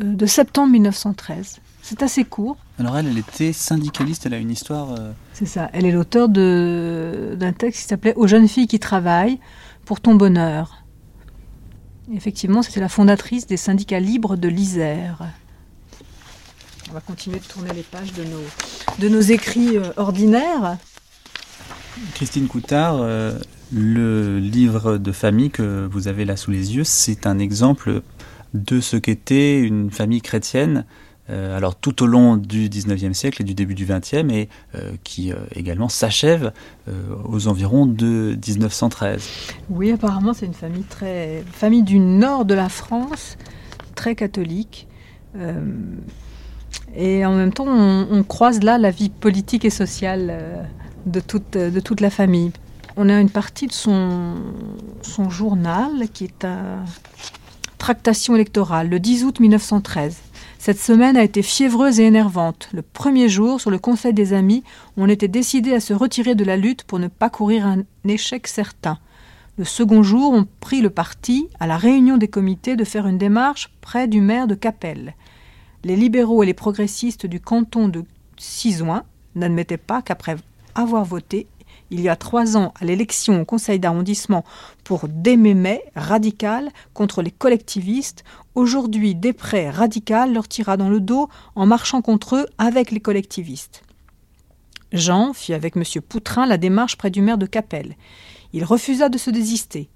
[0.00, 1.58] euh, de septembre 1913.
[1.82, 2.56] C'est assez court.
[2.78, 4.98] Alors elle, elle était syndicaliste, elle a une histoire...
[5.34, 9.38] C'est ça, elle est l'auteur d'un texte qui s'appelait Aux jeunes filles qui travaillent
[9.84, 10.82] pour ton bonheur.
[12.12, 15.28] Effectivement, c'était la fondatrice des syndicats libres de l'Isère.
[16.90, 20.78] On va continuer de tourner les pages de nos, de nos écrits ordinaires.
[22.14, 23.38] Christine Coutard, euh,
[23.72, 28.02] le livre de famille que vous avez là sous les yeux, c'est un exemple
[28.54, 30.84] de ce qu'était une famille chrétienne,
[31.30, 34.92] euh, alors tout au long du 19e siècle et du début du 20e, et euh,
[35.04, 36.52] qui également s'achève
[37.24, 39.28] aux environs de 1913.
[39.70, 43.36] Oui, apparemment c'est une famille très famille du nord de la France,
[43.94, 44.86] très catholique.
[46.94, 50.66] et en même temps, on, on, croise là la vie politique et sociale
[51.06, 52.52] de toute, de toute la famille.
[52.96, 54.34] On a une partie de son,
[55.02, 56.78] son journal qui est à
[57.78, 60.18] tractation électorale, le 10 août 1913.
[60.58, 62.68] Cette semaine a été fiévreuse et énervante.
[62.72, 64.64] Le premier jour, sur le conseil des amis,
[64.96, 68.46] on était décidé à se retirer de la lutte pour ne pas courir un échec
[68.46, 68.98] certain.
[69.58, 73.18] Le second jour, on prit le parti, à la réunion des comités, de faire une
[73.18, 75.14] démarche près du maire de Capelle.
[75.84, 78.04] Les libéraux et les progressistes du canton de
[78.36, 79.04] Cisoin
[79.34, 80.36] n'admettaient pas qu'après
[80.76, 81.46] avoir voté
[81.90, 84.44] il y a trois ans à l'élection au conseil d'arrondissement
[84.82, 88.24] pour Desmémet radical contre les collectivistes,
[88.54, 93.82] aujourd'hui Després radical leur tira dans le dos en marchant contre eux avec les collectivistes.
[94.92, 95.84] Jean fit avec M.
[96.08, 97.96] Poutrin la démarche près du maire de Capelle.
[98.52, 99.88] Il refusa de se désister.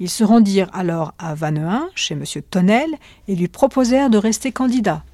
[0.00, 2.24] Ils se rendirent alors à Vannehain, chez M.
[2.50, 2.90] Tonnel,
[3.28, 5.04] et lui proposèrent de rester candidat.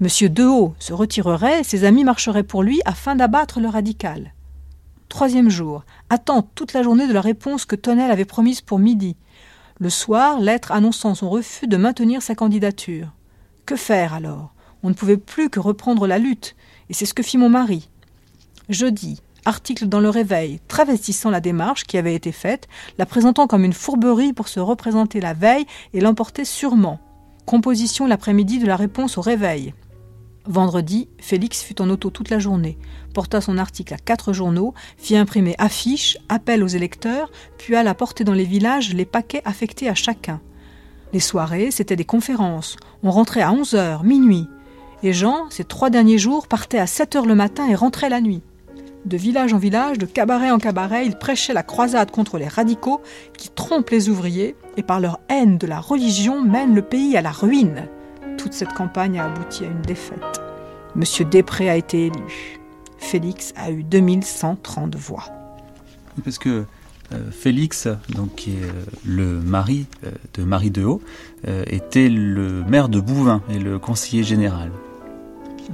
[0.00, 0.08] M.
[0.28, 4.32] Dehaut se retirerait, ses amis marcheraient pour lui afin d'abattre le radical.
[5.08, 5.84] Troisième jour.
[6.10, 9.16] Attend toute la journée de la réponse que Tonnel avait promise pour midi.
[9.80, 13.12] Le soir, lettre annonçant son refus de maintenir sa candidature.
[13.64, 14.52] Que faire alors?
[14.82, 16.56] On ne pouvait plus que reprendre la lutte,
[16.88, 17.88] et c'est ce que fit mon mari.
[18.68, 23.64] Jeudi, article dans le réveil, travestissant la démarche qui avait été faite, la présentant comme
[23.64, 27.00] une fourberie pour se représenter la veille et l'emporter sûrement.
[27.46, 29.72] Composition l'après-midi de la réponse au réveil.
[30.48, 32.78] Vendredi, Félix fut en auto toute la journée,
[33.12, 38.24] porta son article à quatre journaux, fit imprimer affiches, appels aux électeurs, puis alla porter
[38.24, 40.40] dans les villages les paquets affectés à chacun.
[41.12, 42.76] Les soirées, c'étaient des conférences.
[43.02, 44.48] On rentrait à 11 heures, minuit.
[45.02, 48.22] Et Jean, ces trois derniers jours, partait à 7 heures le matin et rentrait la
[48.22, 48.40] nuit.
[49.04, 53.02] De village en village, de cabaret en cabaret, il prêchait la croisade contre les radicaux
[53.36, 57.22] qui trompent les ouvriers et par leur haine de la religion mènent le pays à
[57.22, 57.86] la ruine
[58.38, 60.40] toute cette campagne a abouti à une défaite.
[60.94, 62.58] Monsieur Després a été élu.
[62.96, 65.24] Félix a eu 2130 voix.
[66.24, 66.64] Parce que
[67.12, 71.02] euh, Félix, donc, qui est euh, le mari euh, de Marie de Haut,
[71.66, 74.70] était le maire de Bouvin et le conseiller général.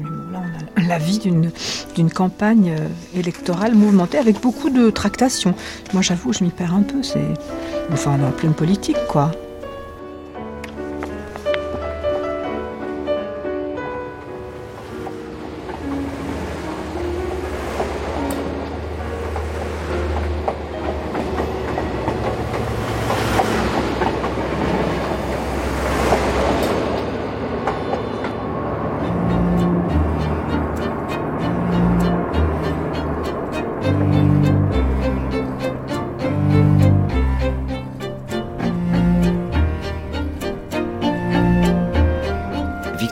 [0.02, 2.76] Là, on a la vie d'une campagne
[3.14, 5.54] électorale mouvementée avec beaucoup de tractations.
[5.94, 7.02] Moi, j'avoue, je m'y perds un peu.
[7.02, 7.32] C'est,
[7.90, 9.30] enfin, on est en pleine politique, quoi.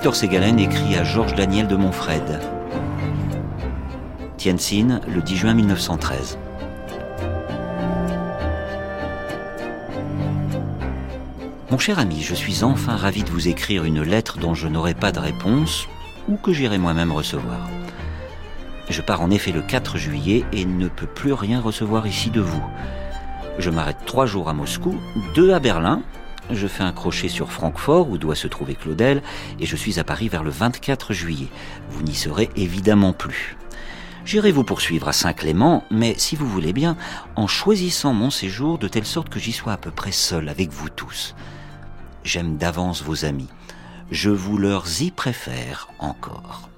[0.03, 2.41] Victor Ségalen écrit à Georges Daniel de Montfred.
[4.37, 6.39] Tianjin, le 10 juin 1913.
[11.71, 14.95] Mon cher ami, je suis enfin ravi de vous écrire une lettre dont je n'aurai
[14.95, 15.87] pas de réponse
[16.29, 17.69] ou que j'irai moi-même recevoir.
[18.89, 22.41] Je pars en effet le 4 juillet et ne peux plus rien recevoir ici de
[22.41, 22.65] vous.
[23.61, 24.97] Je m'arrête trois jours à Moscou,
[25.37, 26.03] deux à Berlin,
[26.55, 29.23] je fais un crochet sur Francfort, où doit se trouver Claudel,
[29.61, 31.49] et je suis à Paris vers le 24 juillet.
[31.91, 33.57] Vous n'y serez évidemment plus.
[34.25, 36.97] J'irai vous poursuivre à Saint-Clément, mais si vous voulez bien,
[37.35, 40.71] en choisissant mon séjour de telle sorte que j'y sois à peu près seul avec
[40.71, 41.35] vous tous.
[42.25, 43.49] J'aime d'avance vos amis.
[44.11, 46.72] Je vous leur y préfère encore.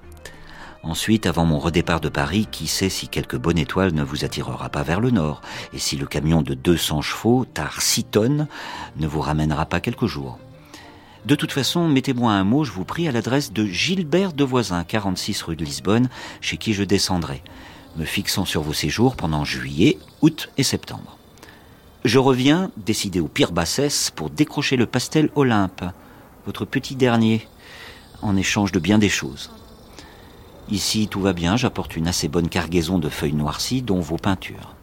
[0.85, 4.69] Ensuite, avant mon redépart de Paris, qui sait si quelque bonne étoile ne vous attirera
[4.69, 5.41] pas vers le nord,
[5.73, 8.47] et si le camion de 200 chevaux, tard 6 tonnes,
[8.97, 10.37] ne vous ramènera pas quelques jours.
[11.25, 15.41] De toute façon, mettez-moi un mot, je vous prie, à l'adresse de Gilbert Devoisin, 46
[15.41, 16.07] rue de Lisbonne,
[16.39, 17.41] chez qui je descendrai,
[17.97, 21.17] me fixant sur vos séjours pendant juillet, août et septembre.
[22.03, 25.83] Je reviens, décidé au pire bassesse, pour décrocher le pastel Olympe,
[26.45, 27.47] votre petit dernier,
[28.21, 29.49] en échange de bien des choses.
[30.69, 34.75] Ici, tout va bien, j'apporte une assez bonne cargaison de feuilles noircies, dont vos peintures.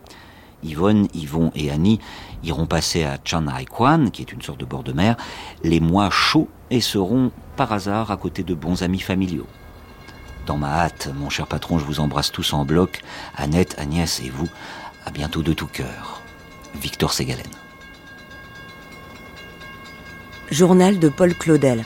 [0.63, 1.99] Yvonne, Yvon et Annie
[2.45, 5.17] iront passer à Kwan, qui est une sorte de bord de mer,
[5.65, 9.49] les mois chauds et seront, par hasard, à côté de bons amis familiaux.
[10.47, 13.01] Dans ma hâte, mon cher patron, je vous embrasse tous en bloc,
[13.37, 14.49] Annette, Agnès et vous.
[15.05, 16.23] À bientôt de tout cœur.
[16.75, 17.47] Victor Ségalen.
[20.51, 21.85] Journal de Paul Claudel.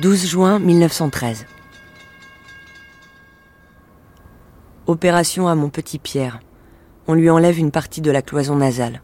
[0.00, 1.46] 12 juin 1913.
[4.86, 6.40] Opération à mon petit Pierre.
[7.06, 9.00] On lui enlève une partie de la cloison nasale.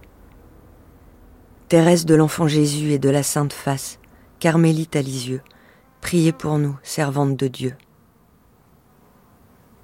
[1.68, 3.98] Thérèse de l'Enfant Jésus et de la Sainte Face,
[4.40, 5.40] Carmélite à Lisieux,
[6.02, 7.74] priez pour nous, servante de Dieu.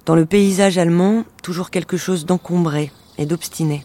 [0.05, 3.83] Dans le paysage allemand, toujours quelque chose d'encombré et d'obstiné.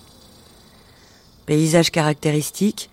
[1.46, 2.90] Paysage caractéristique,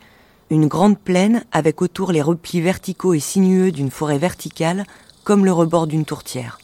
[0.49, 4.85] une grande plaine avec autour les replis verticaux et sinueux d'une forêt verticale,
[5.25, 6.57] comme le rebord d'une tourtière.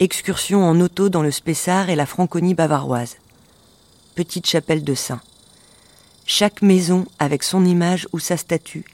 [0.00, 3.16] Excursion en auto dans le Spessart et la Franconie bavaroise.
[4.14, 5.20] Petite chapelle de Saint.
[6.24, 8.84] Chaque maison avec son image ou sa statue,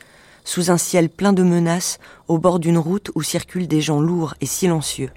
[0.45, 4.33] sous un ciel plein de menaces, au bord d'une route où circulent des gens lourds
[4.41, 5.11] et silencieux.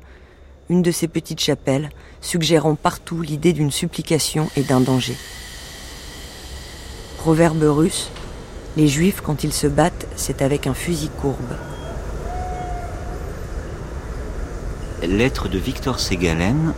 [0.69, 5.15] Une de ces petites chapelles, suggérant partout l'idée d'une supplication et d'un danger.
[7.15, 8.09] Proverbe russe,
[8.75, 11.55] les juifs quand ils se battent, c'est avec un fusil courbe.
[15.03, 16.73] Lettre de Victor Ségalen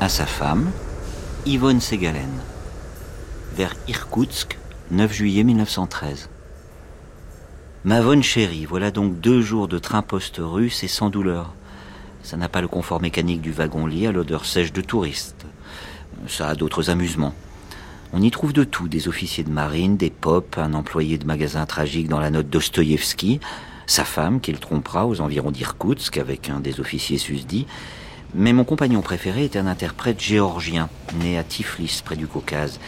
[0.00, 0.72] à sa femme,
[1.46, 2.28] Yvonne Ségalen,
[3.54, 4.58] vers Irkoutsk,
[4.90, 6.30] 9 juillet 1913.
[7.84, 11.54] Ma bonne chérie, voilà donc deux jours de train poste russe et sans douleur.
[12.24, 15.46] Ça n'a pas le confort mécanique du wagon-lit à l'odeur sèche de touriste.
[16.26, 17.34] Ça a d'autres amusements.
[18.12, 21.66] On y trouve de tout, des officiers de marine, des pop, un employé de magasin
[21.66, 23.38] tragique dans la note Dostoïevski,
[23.90, 27.66] sa femme qu'il trompera aux environs d'Irkoutsk avec un des officiers susdits.
[28.34, 30.88] Mais mon compagnon préféré est un interprète géorgien,
[31.20, 32.78] né à Tiflis, près du Caucase,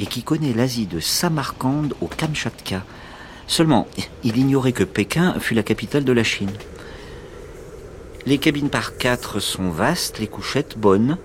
[0.00, 2.82] et qui connaît l'Asie de Samarkand au Kamchatka.
[3.46, 3.86] Seulement,
[4.24, 6.50] il ignorait que Pékin fut la capitale de la Chine.
[8.26, 11.18] Les cabines par quatre sont vastes, les couchettes bonnes,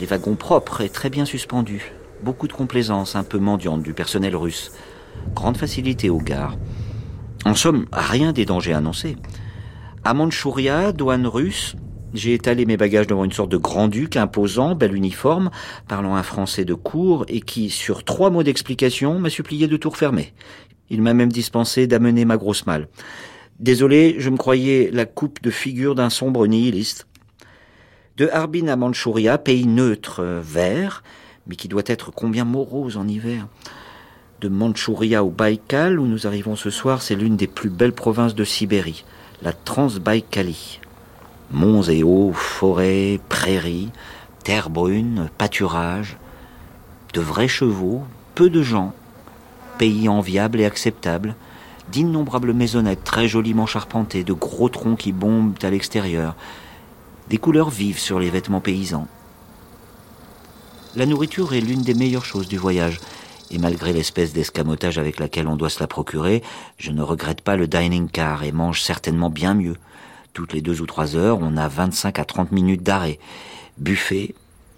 [0.00, 1.92] les wagons propres et très bien suspendus.
[2.24, 4.72] Beaucoup de complaisance un peu mendiante du personnel russe.
[5.32, 6.56] Grande facilité aux gares.
[7.44, 9.16] En somme, rien des dangers annoncés.
[10.04, 11.76] À Mandchouria, douane russe,
[12.14, 15.50] j'ai étalé mes bagages devant une sorte de grand-duc imposant, bel uniforme,
[15.86, 19.90] parlant un français de cour et qui, sur trois mots d'explication, m'a supplié de tout
[19.90, 20.32] refermer.
[20.90, 22.88] Il m'a même dispensé d'amener ma grosse malle.
[23.60, 27.06] Désolé, je me croyais la coupe de figure d'un sombre nihiliste.
[28.16, 31.02] De Harbin à Mandchouria, pays neutre, vert,
[31.46, 33.48] mais qui doit être combien morose en hiver
[34.40, 38.34] de Mandchouria au Baïkal, où nous arrivons ce soir, c'est l'une des plus belles provinces
[38.34, 39.04] de Sibérie.
[39.42, 40.80] la Transbaïkalie.
[41.50, 43.90] Monts et hauts, forêts, prairies,
[44.44, 46.16] terre brune, pâturage,
[47.14, 48.02] de vrais chevaux,
[48.34, 48.92] peu de gens,
[49.78, 51.34] pays enviable et acceptable,
[51.90, 56.34] d'innombrables maisonnettes très joliment charpentées, de gros troncs qui bombent à l'extérieur,
[57.28, 59.06] des couleurs vives sur les vêtements paysans.
[60.96, 63.00] La nourriture est l'une des meilleures choses du voyage,
[63.50, 66.42] et malgré l'espèce d'escamotage avec laquelle on doit se la procurer,
[66.76, 69.76] je ne regrette pas le dining car et mange certainement bien mieux.
[70.34, 73.18] Toutes les deux ou trois heures, on a 25 à 30 minutes d'arrêt.
[73.78, 74.34] Buffet,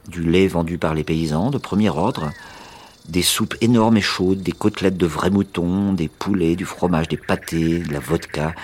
[0.09, 2.31] du lait vendu par les paysans de premier ordre,
[3.09, 7.17] des soupes énormes et chaudes, des côtelettes de vrais moutons, des poulets, du fromage, des
[7.17, 8.55] pâtés, de la vodka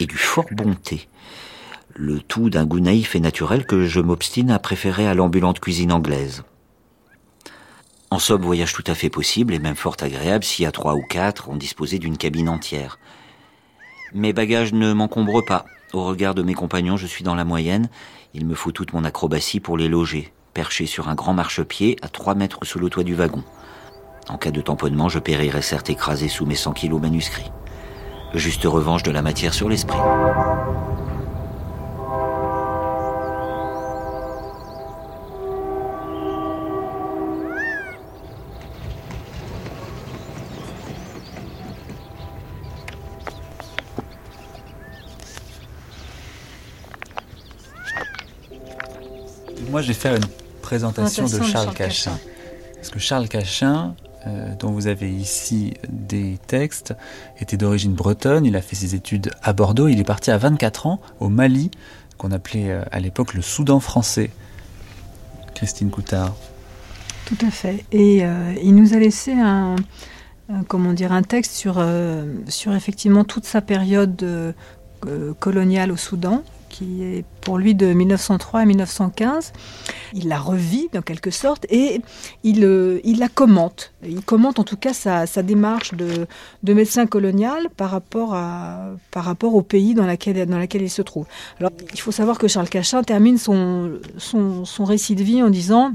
[0.00, 1.08] et du fort bon thé.
[1.94, 5.92] Le tout d'un goût naïf et naturel que je m'obstine à préférer à l'ambulante cuisine
[5.92, 6.42] anglaise.
[8.12, 11.00] En somme, voyage tout à fait possible et même fort agréable si à trois ou
[11.00, 12.98] quatre on disposait d'une cabine entière.
[14.12, 15.64] Mes bagages ne m'encombrent pas.
[15.94, 17.88] Au regard de mes compagnons, je suis dans la moyenne.
[18.34, 22.08] Il me faut toute mon acrobatie pour les loger, perché sur un grand marchepied à
[22.08, 23.44] trois mètres sous le toit du wagon.
[24.28, 27.50] En cas de tamponnement, je périrais certes écrasé sous mes 100 kilos manuscrits.
[28.34, 29.96] Juste revanche de la matière sur l'esprit.
[49.82, 50.22] Moi, je vais faire une
[50.62, 52.16] présentation, de Charles, Cachin.
[52.76, 53.96] Parce que Charles Cachin,
[54.28, 56.94] euh, dont vous avez ici des textes,
[57.40, 58.44] était d'origine bretonne.
[58.44, 59.88] Il a fait ses études à Bordeaux.
[59.88, 61.72] Il est parti à 24 ans au Mali,
[62.16, 64.30] qu'on appelait euh, à l'époque le Soudan français.
[65.56, 66.36] Christine Coutard.
[67.24, 67.84] Tout à fait.
[67.90, 69.74] Et euh, il nous a laissé un,
[70.68, 71.84] comment dire, un texte sur,
[72.46, 74.54] sur effectivement toute sa période
[75.40, 79.52] coloniale au Soudan qui est pour lui de 1903 à 1915.
[80.14, 82.00] Il la revit en quelque sorte et
[82.42, 83.92] il, euh, il la commente.
[84.04, 86.26] Il commente en tout cas sa, démarche de,
[86.62, 88.34] de, médecin colonial par rapport,
[89.54, 91.26] au pays dans lequel, il se trouve.
[91.60, 94.00] Il faut savoir que Charles Cachin termine son
[94.84, 95.92] récit de vie en disant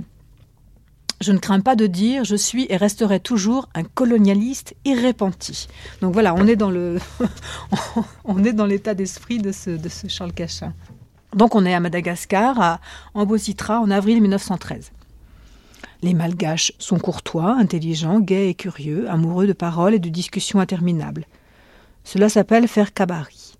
[1.20, 5.68] je ne crains pas de dire, je suis et resterai toujours un colonialiste irrépenti.
[6.01, 6.99] Donc voilà, on est dans le,
[8.26, 10.74] on est dans l'état d'esprit de ce, de ce Charles Cachin.
[11.36, 12.80] Donc on est à Madagascar, à
[13.13, 14.91] Ambositra, en avril 1913.
[16.03, 21.26] Les Malgaches sont courtois, intelligents, gais et curieux, amoureux de paroles et de discussions interminables.
[22.03, 23.57] Cela s'appelle faire cabaret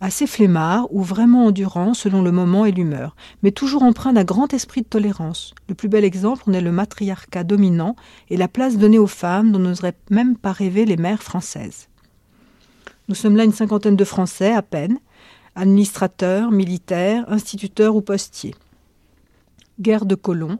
[0.00, 4.52] assez flemmard ou vraiment endurant selon le moment et l'humeur, mais toujours empreint d'un grand
[4.54, 5.54] esprit de tolérance.
[5.68, 7.96] Le plus bel exemple en est le matriarcat dominant
[8.30, 11.88] et la place donnée aux femmes dont n'oseraient même pas rêver les mères françaises.
[13.08, 14.98] Nous sommes là une cinquantaine de Français à peine,
[15.54, 18.54] administrateurs, militaires, instituteurs ou postiers.
[19.80, 20.58] Guerre de colons,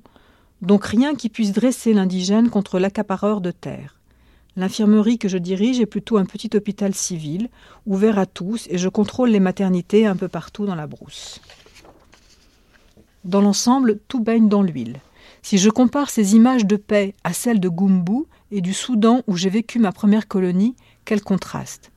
[0.60, 3.99] donc rien qui puisse dresser l'indigène contre l'accapareur de terre.
[4.56, 7.48] L'infirmerie que je dirige est plutôt un petit hôpital civil,
[7.86, 11.40] ouvert à tous, et je contrôle les maternités un peu partout dans la brousse.
[13.24, 15.00] Dans l'ensemble, tout baigne dans l'huile.
[15.42, 19.36] Si je compare ces images de paix à celles de Gumbu et du Soudan où
[19.36, 20.74] j'ai vécu ma première colonie,
[21.04, 21.92] quel contraste.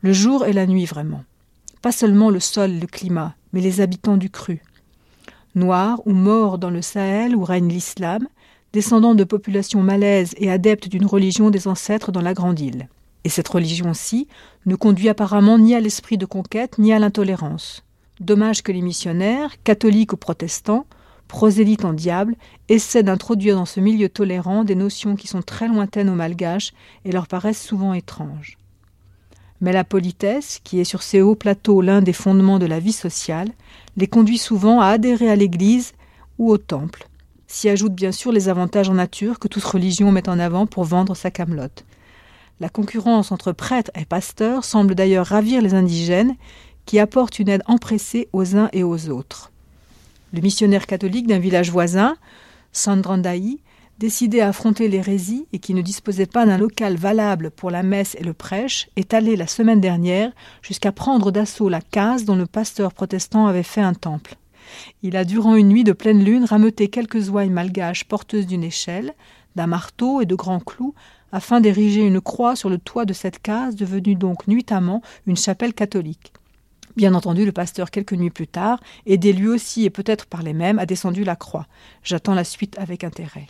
[0.00, 1.24] Le jour et la nuit vraiment.
[1.82, 4.62] Pas seulement le sol, le climat, mais les habitants du cru.
[5.54, 8.26] Noirs ou morts dans le Sahel où règne l'islam,
[8.72, 12.88] descendant de populations malaises et adeptes d'une religion des ancêtres dans la Grande Île.
[13.24, 14.28] Et cette religion-ci
[14.66, 17.84] ne conduit apparemment ni à l'esprit de conquête ni à l'intolérance.
[18.20, 20.86] Dommage que les missionnaires, catholiques ou protestants,
[21.28, 22.36] prosélytes en diable,
[22.68, 26.72] essaient d'introduire dans ce milieu tolérant des notions qui sont très lointaines aux malgaches
[27.04, 28.58] et leur paraissent souvent étranges.
[29.60, 32.92] Mais la politesse, qui est sur ces hauts plateaux l'un des fondements de la vie
[32.92, 33.50] sociale,
[33.96, 35.92] les conduit souvent à adhérer à l'Église
[36.38, 37.06] ou au temple,
[37.52, 40.84] S'y ajoutent bien sûr les avantages en nature que toute religion met en avant pour
[40.84, 41.84] vendre sa camelote.
[42.60, 46.36] La concurrence entre prêtres et pasteurs semble d'ailleurs ravir les indigènes
[46.86, 49.50] qui apportent une aide empressée aux uns et aux autres.
[50.32, 52.16] Le missionnaire catholique d'un village voisin,
[52.70, 53.58] Sandrandaï,
[53.98, 58.14] décidé à affronter l'hérésie et qui ne disposait pas d'un local valable pour la messe
[58.14, 60.30] et le prêche, est allé la semaine dernière
[60.62, 64.36] jusqu'à prendre d'assaut la case dont le pasteur protestant avait fait un temple.
[65.02, 69.14] Il a, durant une nuit de pleine lune, rameuté quelques ouailles malgaches porteuses d'une échelle,
[69.56, 70.94] d'un marteau et de grands clous,
[71.32, 75.74] afin d'ériger une croix sur le toit de cette case, devenue donc nuitamment une chapelle
[75.74, 76.32] catholique.
[76.96, 80.52] Bien entendu, le pasteur, quelques nuits plus tard, aidé lui aussi et peut-être par les
[80.52, 81.66] mêmes, a descendu la croix.
[82.02, 83.46] J'attends la suite avec intérêt.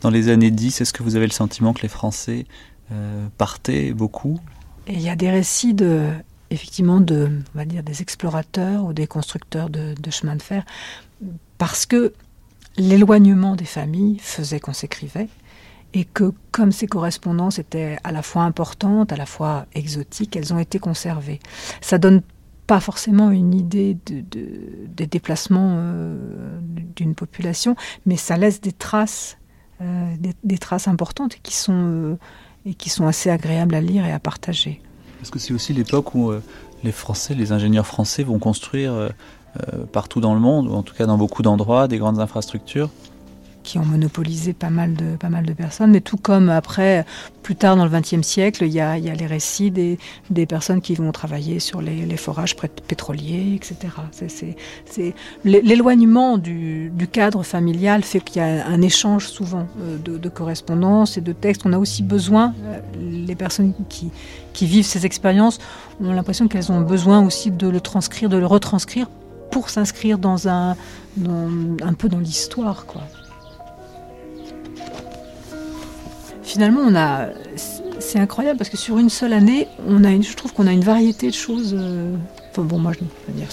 [0.00, 2.46] Dans les années 10, est-ce que vous avez le sentiment que les Français
[2.90, 4.40] euh, partaient beaucoup?
[4.88, 6.08] Il y a des récits de
[6.50, 10.64] effectivement de, on va dire, des explorateurs ou des constructeurs de, chemins de fer,
[11.58, 12.12] parce que
[12.76, 15.28] l'éloignement des familles faisait qu'on s'écrivait
[15.92, 20.52] et que comme ces correspondances étaient à la fois importantes, à la fois exotiques, elles
[20.52, 21.40] ont été conservées.
[21.80, 22.22] Ça donne
[22.66, 24.48] pas forcément une idée de, de,
[24.86, 26.60] des déplacements euh,
[26.94, 27.74] d'une population,
[28.06, 29.38] mais ça laisse des traces,
[29.80, 32.18] euh, des, des, traces importantes qui sont, euh,
[32.64, 34.80] et qui sont assez agréables à lire et à partager.
[35.22, 36.42] Est-ce que c'est aussi l'époque où euh,
[36.84, 39.08] les Français, les ingénieurs français vont construire euh,
[39.92, 42.90] partout dans le monde, ou en tout cas dans beaucoup d'endroits, des grandes infrastructures
[43.62, 47.04] qui ont monopolisé pas mal de, pas mal de personnes, mais tout comme après,
[47.42, 49.98] plus tard dans le XXe siècle, il y, a, y a les récits des,
[50.30, 53.92] des personnes qui vont travailler sur les, les forages pétroliers, etc.
[54.86, 60.18] C'est l'éloignement du, du, cadre familial fait qu'il y a un échange souvent euh, de,
[60.18, 61.62] de correspondances et de textes.
[61.64, 64.10] On a aussi besoin, euh, les personnes qui,
[64.52, 65.58] qui vivent ces expériences
[66.00, 69.08] ont l'impression qu'elles ont besoin aussi de le transcrire, de le retranscrire
[69.50, 70.76] pour s'inscrire dans un,
[71.26, 73.02] un peu dans l'histoire, quoi.
[76.50, 77.28] Finalement, on a,
[78.00, 80.72] c'est incroyable parce que sur une seule année, on a une, je trouve qu'on a
[80.72, 81.76] une variété de choses.
[81.78, 82.16] Euh,
[82.50, 83.48] enfin bon, moi, je veux dire,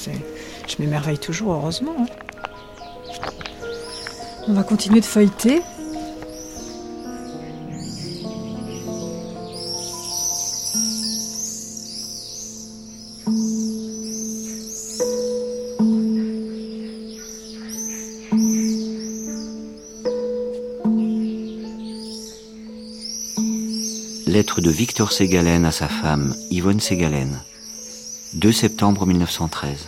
[0.68, 1.96] je m'émerveille toujours, heureusement.
[2.00, 2.06] Hein.
[4.48, 5.62] On va continuer de feuilleter.
[24.28, 27.40] Lettre de Victor Ségalen à sa femme, Yvonne Ségalen.
[28.34, 29.88] 2 septembre 1913.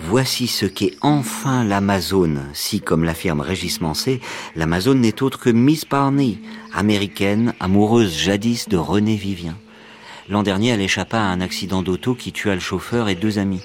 [0.00, 2.42] Voici ce qu'est enfin l'Amazone.
[2.52, 4.20] Si, comme l'affirme Régis Mancé,
[4.54, 6.40] l'Amazone n'est autre que Miss Barney,
[6.74, 9.56] américaine, amoureuse jadis de René Vivien.
[10.28, 13.62] L'an dernier, elle échappa à un accident d'auto qui tua le chauffeur et deux amis.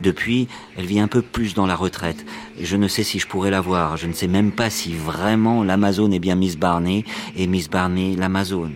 [0.00, 2.24] Depuis, elle vit un peu plus dans la retraite.
[2.60, 3.96] Je ne sais si je pourrais la voir.
[3.96, 7.04] Je ne sais même pas si vraiment l'Amazone est bien Miss Barney
[7.36, 8.74] et Miss Barney l'Amazone.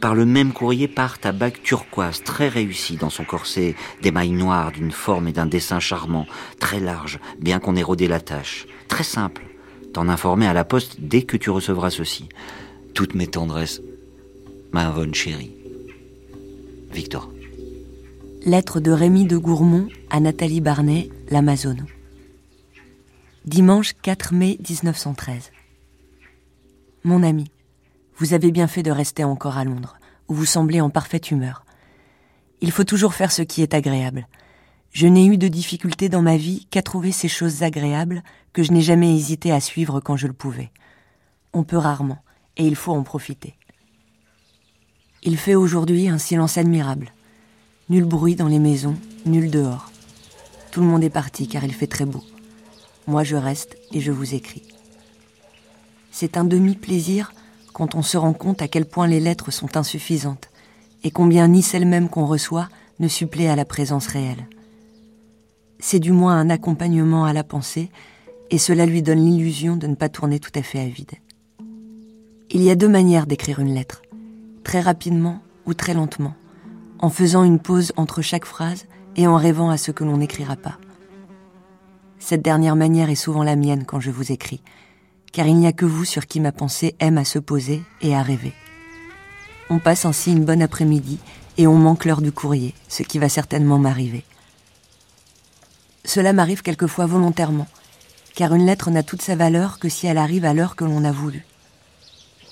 [0.00, 4.72] Par le même courrier part à bague turquoise, très réussi dans son corset, d'émail noir
[4.72, 6.26] d'une forme et d'un dessin charmant,
[6.58, 8.66] très large, bien qu'on ait rodé la tâche.
[8.88, 9.42] Très simple.
[9.92, 12.28] T'en informer à la poste dès que tu recevras ceci.
[12.94, 13.82] Toutes mes tendresses.
[14.72, 15.54] Ma Yvonne chérie.
[16.92, 17.30] Victor.
[18.46, 21.84] Lettre de Rémi de Gourmont à Nathalie Barnet, l'Amazone.
[23.44, 25.52] Dimanche 4 mai 1913.
[27.04, 27.50] Mon ami,
[28.16, 31.66] vous avez bien fait de rester encore à Londres, où vous semblez en parfaite humeur.
[32.62, 34.26] Il faut toujours faire ce qui est agréable.
[34.90, 38.22] Je n'ai eu de difficulté dans ma vie qu'à trouver ces choses agréables
[38.54, 40.70] que je n'ai jamais hésité à suivre quand je le pouvais.
[41.52, 42.22] On peut rarement,
[42.56, 43.58] et il faut en profiter.
[45.22, 47.12] Il fait aujourd'hui un silence admirable.
[47.90, 48.94] Nul bruit dans les maisons,
[49.26, 49.90] nul dehors.
[50.70, 52.22] Tout le monde est parti car il fait très beau.
[53.08, 54.62] Moi je reste et je vous écris.
[56.12, 57.32] C'est un demi-plaisir
[57.72, 60.50] quand on se rend compte à quel point les lettres sont insuffisantes
[61.02, 62.68] et combien ni celles-mêmes qu'on reçoit
[63.00, 64.46] ne suppléent à la présence réelle.
[65.80, 67.90] C'est du moins un accompagnement à la pensée
[68.50, 71.14] et cela lui donne l'illusion de ne pas tourner tout à fait à vide.
[72.50, 74.02] Il y a deux manières d'écrire une lettre,
[74.62, 76.34] très rapidement ou très lentement
[77.00, 78.86] en faisant une pause entre chaque phrase
[79.16, 80.78] et en rêvant à ce que l'on n'écrira pas.
[82.18, 84.60] Cette dernière manière est souvent la mienne quand je vous écris,
[85.32, 88.14] car il n'y a que vous sur qui ma pensée aime à se poser et
[88.14, 88.52] à rêver.
[89.70, 91.18] On passe ainsi une bonne après-midi
[91.56, 94.24] et on manque l'heure du courrier, ce qui va certainement m'arriver.
[96.04, 97.68] Cela m'arrive quelquefois volontairement,
[98.34, 101.04] car une lettre n'a toute sa valeur que si elle arrive à l'heure que l'on
[101.04, 101.46] a voulu.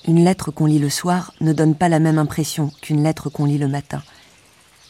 [0.07, 3.45] Une lettre qu'on lit le soir ne donne pas la même impression qu'une lettre qu'on
[3.45, 4.01] lit le matin,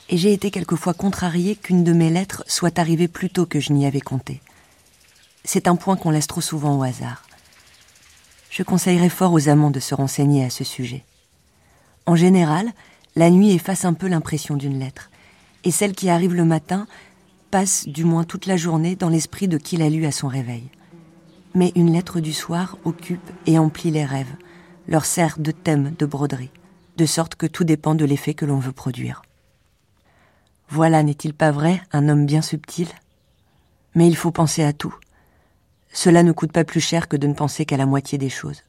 [0.09, 3.73] et j'ai été quelquefois contrariée qu'une de mes lettres soit arrivée plus tôt que je
[3.73, 4.41] n'y avais compté.
[5.45, 7.23] C'est un point qu'on laisse trop souvent au hasard.
[8.49, 11.03] Je conseillerais fort aux amants de se renseigner à ce sujet.
[12.07, 12.71] En général,
[13.15, 15.11] la nuit efface un peu l'impression d'une lettre,
[15.63, 16.87] et celle qui arrive le matin
[17.51, 20.63] passe du moins toute la journée dans l'esprit de qui l'a lu à son réveil.
[21.53, 24.35] Mais une lettre du soir occupe et emplit les rêves,
[24.87, 26.51] leur sert de thème de broderie,
[26.97, 29.21] de sorte que tout dépend de l'effet que l'on veut produire.
[30.71, 32.87] Voilà, n'est-il pas vrai, un homme bien subtil?
[33.95, 34.93] Mais il faut penser à tout.
[35.91, 38.63] Cela ne coûte pas plus cher que de ne penser qu'à la moitié des choses.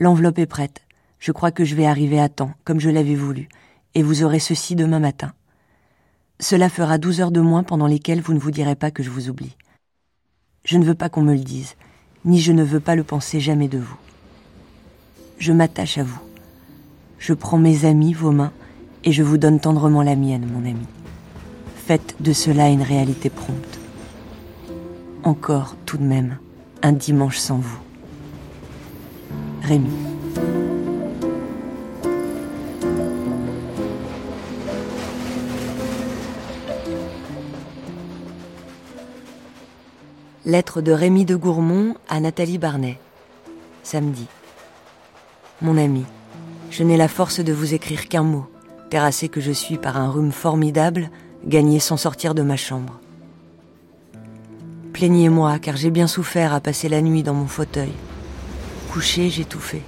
[0.00, 0.82] L'enveloppe est prête.
[1.20, 3.48] Je crois que je vais arriver à temps, comme je l'avais voulu,
[3.94, 5.32] et vous aurez ceci demain matin.
[6.40, 9.10] Cela fera douze heures de moins pendant lesquelles vous ne vous direz pas que je
[9.10, 9.56] vous oublie.
[10.64, 11.74] Je ne veux pas qu'on me le dise,
[12.24, 13.96] ni je ne veux pas le penser jamais de vous.
[15.38, 16.20] Je m'attache à vous.
[17.18, 18.52] Je prends mes amis, vos mains,
[19.08, 20.86] et je vous donne tendrement la mienne, mon ami.
[21.76, 23.78] Faites de cela une réalité prompte.
[25.22, 26.36] Encore, tout de même,
[26.82, 27.78] un dimanche sans vous.
[29.62, 29.88] Rémi.
[40.44, 42.98] Lettre de Rémi de Gourmont à Nathalie Barnet.
[43.82, 44.26] Samedi.
[45.62, 46.04] Mon ami,
[46.70, 48.46] je n'ai la force de vous écrire qu'un mot,
[48.88, 51.10] terrassé que je suis par un rhume formidable,
[51.44, 52.98] gagné sans sortir de ma chambre.
[54.92, 57.92] Plaignez-moi, car j'ai bien souffert à passer la nuit dans mon fauteuil.
[58.92, 59.82] Couché, j'étouffais.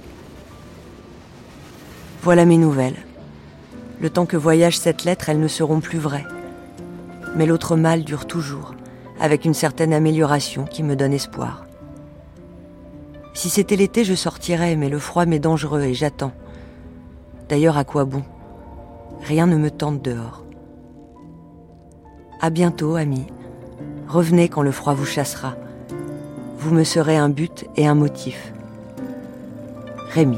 [2.21, 2.95] Voilà mes nouvelles.
[3.99, 6.25] Le temps que voyage cette lettre, elles ne seront plus vraies.
[7.35, 8.73] Mais l'autre mal dure toujours,
[9.19, 11.65] avec une certaine amélioration qui me donne espoir.
[13.33, 16.33] Si c'était l'été, je sortirais, mais le froid m'est dangereux et j'attends.
[17.49, 18.23] D'ailleurs, à quoi bon?
[19.23, 20.43] Rien ne me tente dehors.
[22.39, 23.27] À bientôt, amis.
[24.07, 25.55] Revenez quand le froid vous chassera.
[26.57, 28.53] Vous me serez un but et un motif.
[30.09, 30.37] Rémi.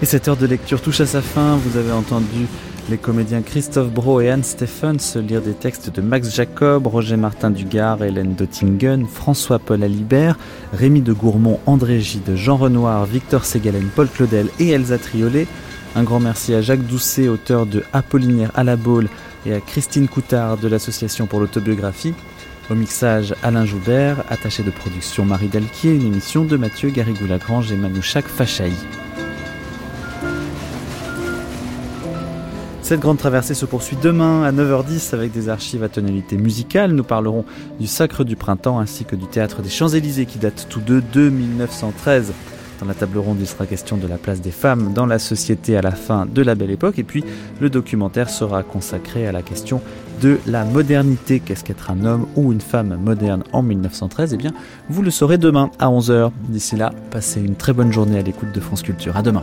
[0.00, 1.56] Et cette heure de lecture touche à sa fin.
[1.56, 2.46] Vous avez entendu
[2.88, 7.50] les comédiens Christophe Bro et Anne Stephens lire des textes de Max Jacob, Roger Martin
[7.50, 10.38] Dugard, Hélène Dottingen, François-Paul Alibert,
[10.72, 15.48] Rémi de Gourmont, André Gide, Jean Renoir, Victor Ségalen, Paul Claudel et Elsa Triolet.
[15.96, 19.08] Un grand merci à Jacques Doucet, auteur de Apollinaire à la Baule,
[19.46, 22.14] et à Christine Coutard de l'Association pour l'autobiographie.
[22.70, 27.76] Au mixage, Alain Joubert, attaché de production Marie Delquier, une émission de Mathieu Garrigou-Lagrange et
[27.76, 28.72] Manouchak Fachaï.
[32.88, 36.92] Cette grande traversée se poursuit demain à 9h10 avec des archives à tonalité musicale.
[36.92, 37.44] Nous parlerons
[37.78, 41.28] du Sacre du Printemps ainsi que du Théâtre des Champs-Élysées qui date tous deux de
[41.28, 42.32] 1913.
[42.80, 45.76] Dans la table ronde, il sera question de la place des femmes dans la société
[45.76, 46.98] à la fin de la Belle Époque.
[46.98, 47.24] Et puis,
[47.60, 49.82] le documentaire sera consacré à la question
[50.22, 51.40] de la modernité.
[51.40, 54.54] Qu'est-ce qu'être un homme ou une femme moderne en 1913 Eh bien,
[54.88, 56.30] vous le saurez demain à 11h.
[56.48, 59.14] D'ici là, passez une très bonne journée à l'écoute de France Culture.
[59.14, 59.42] À demain.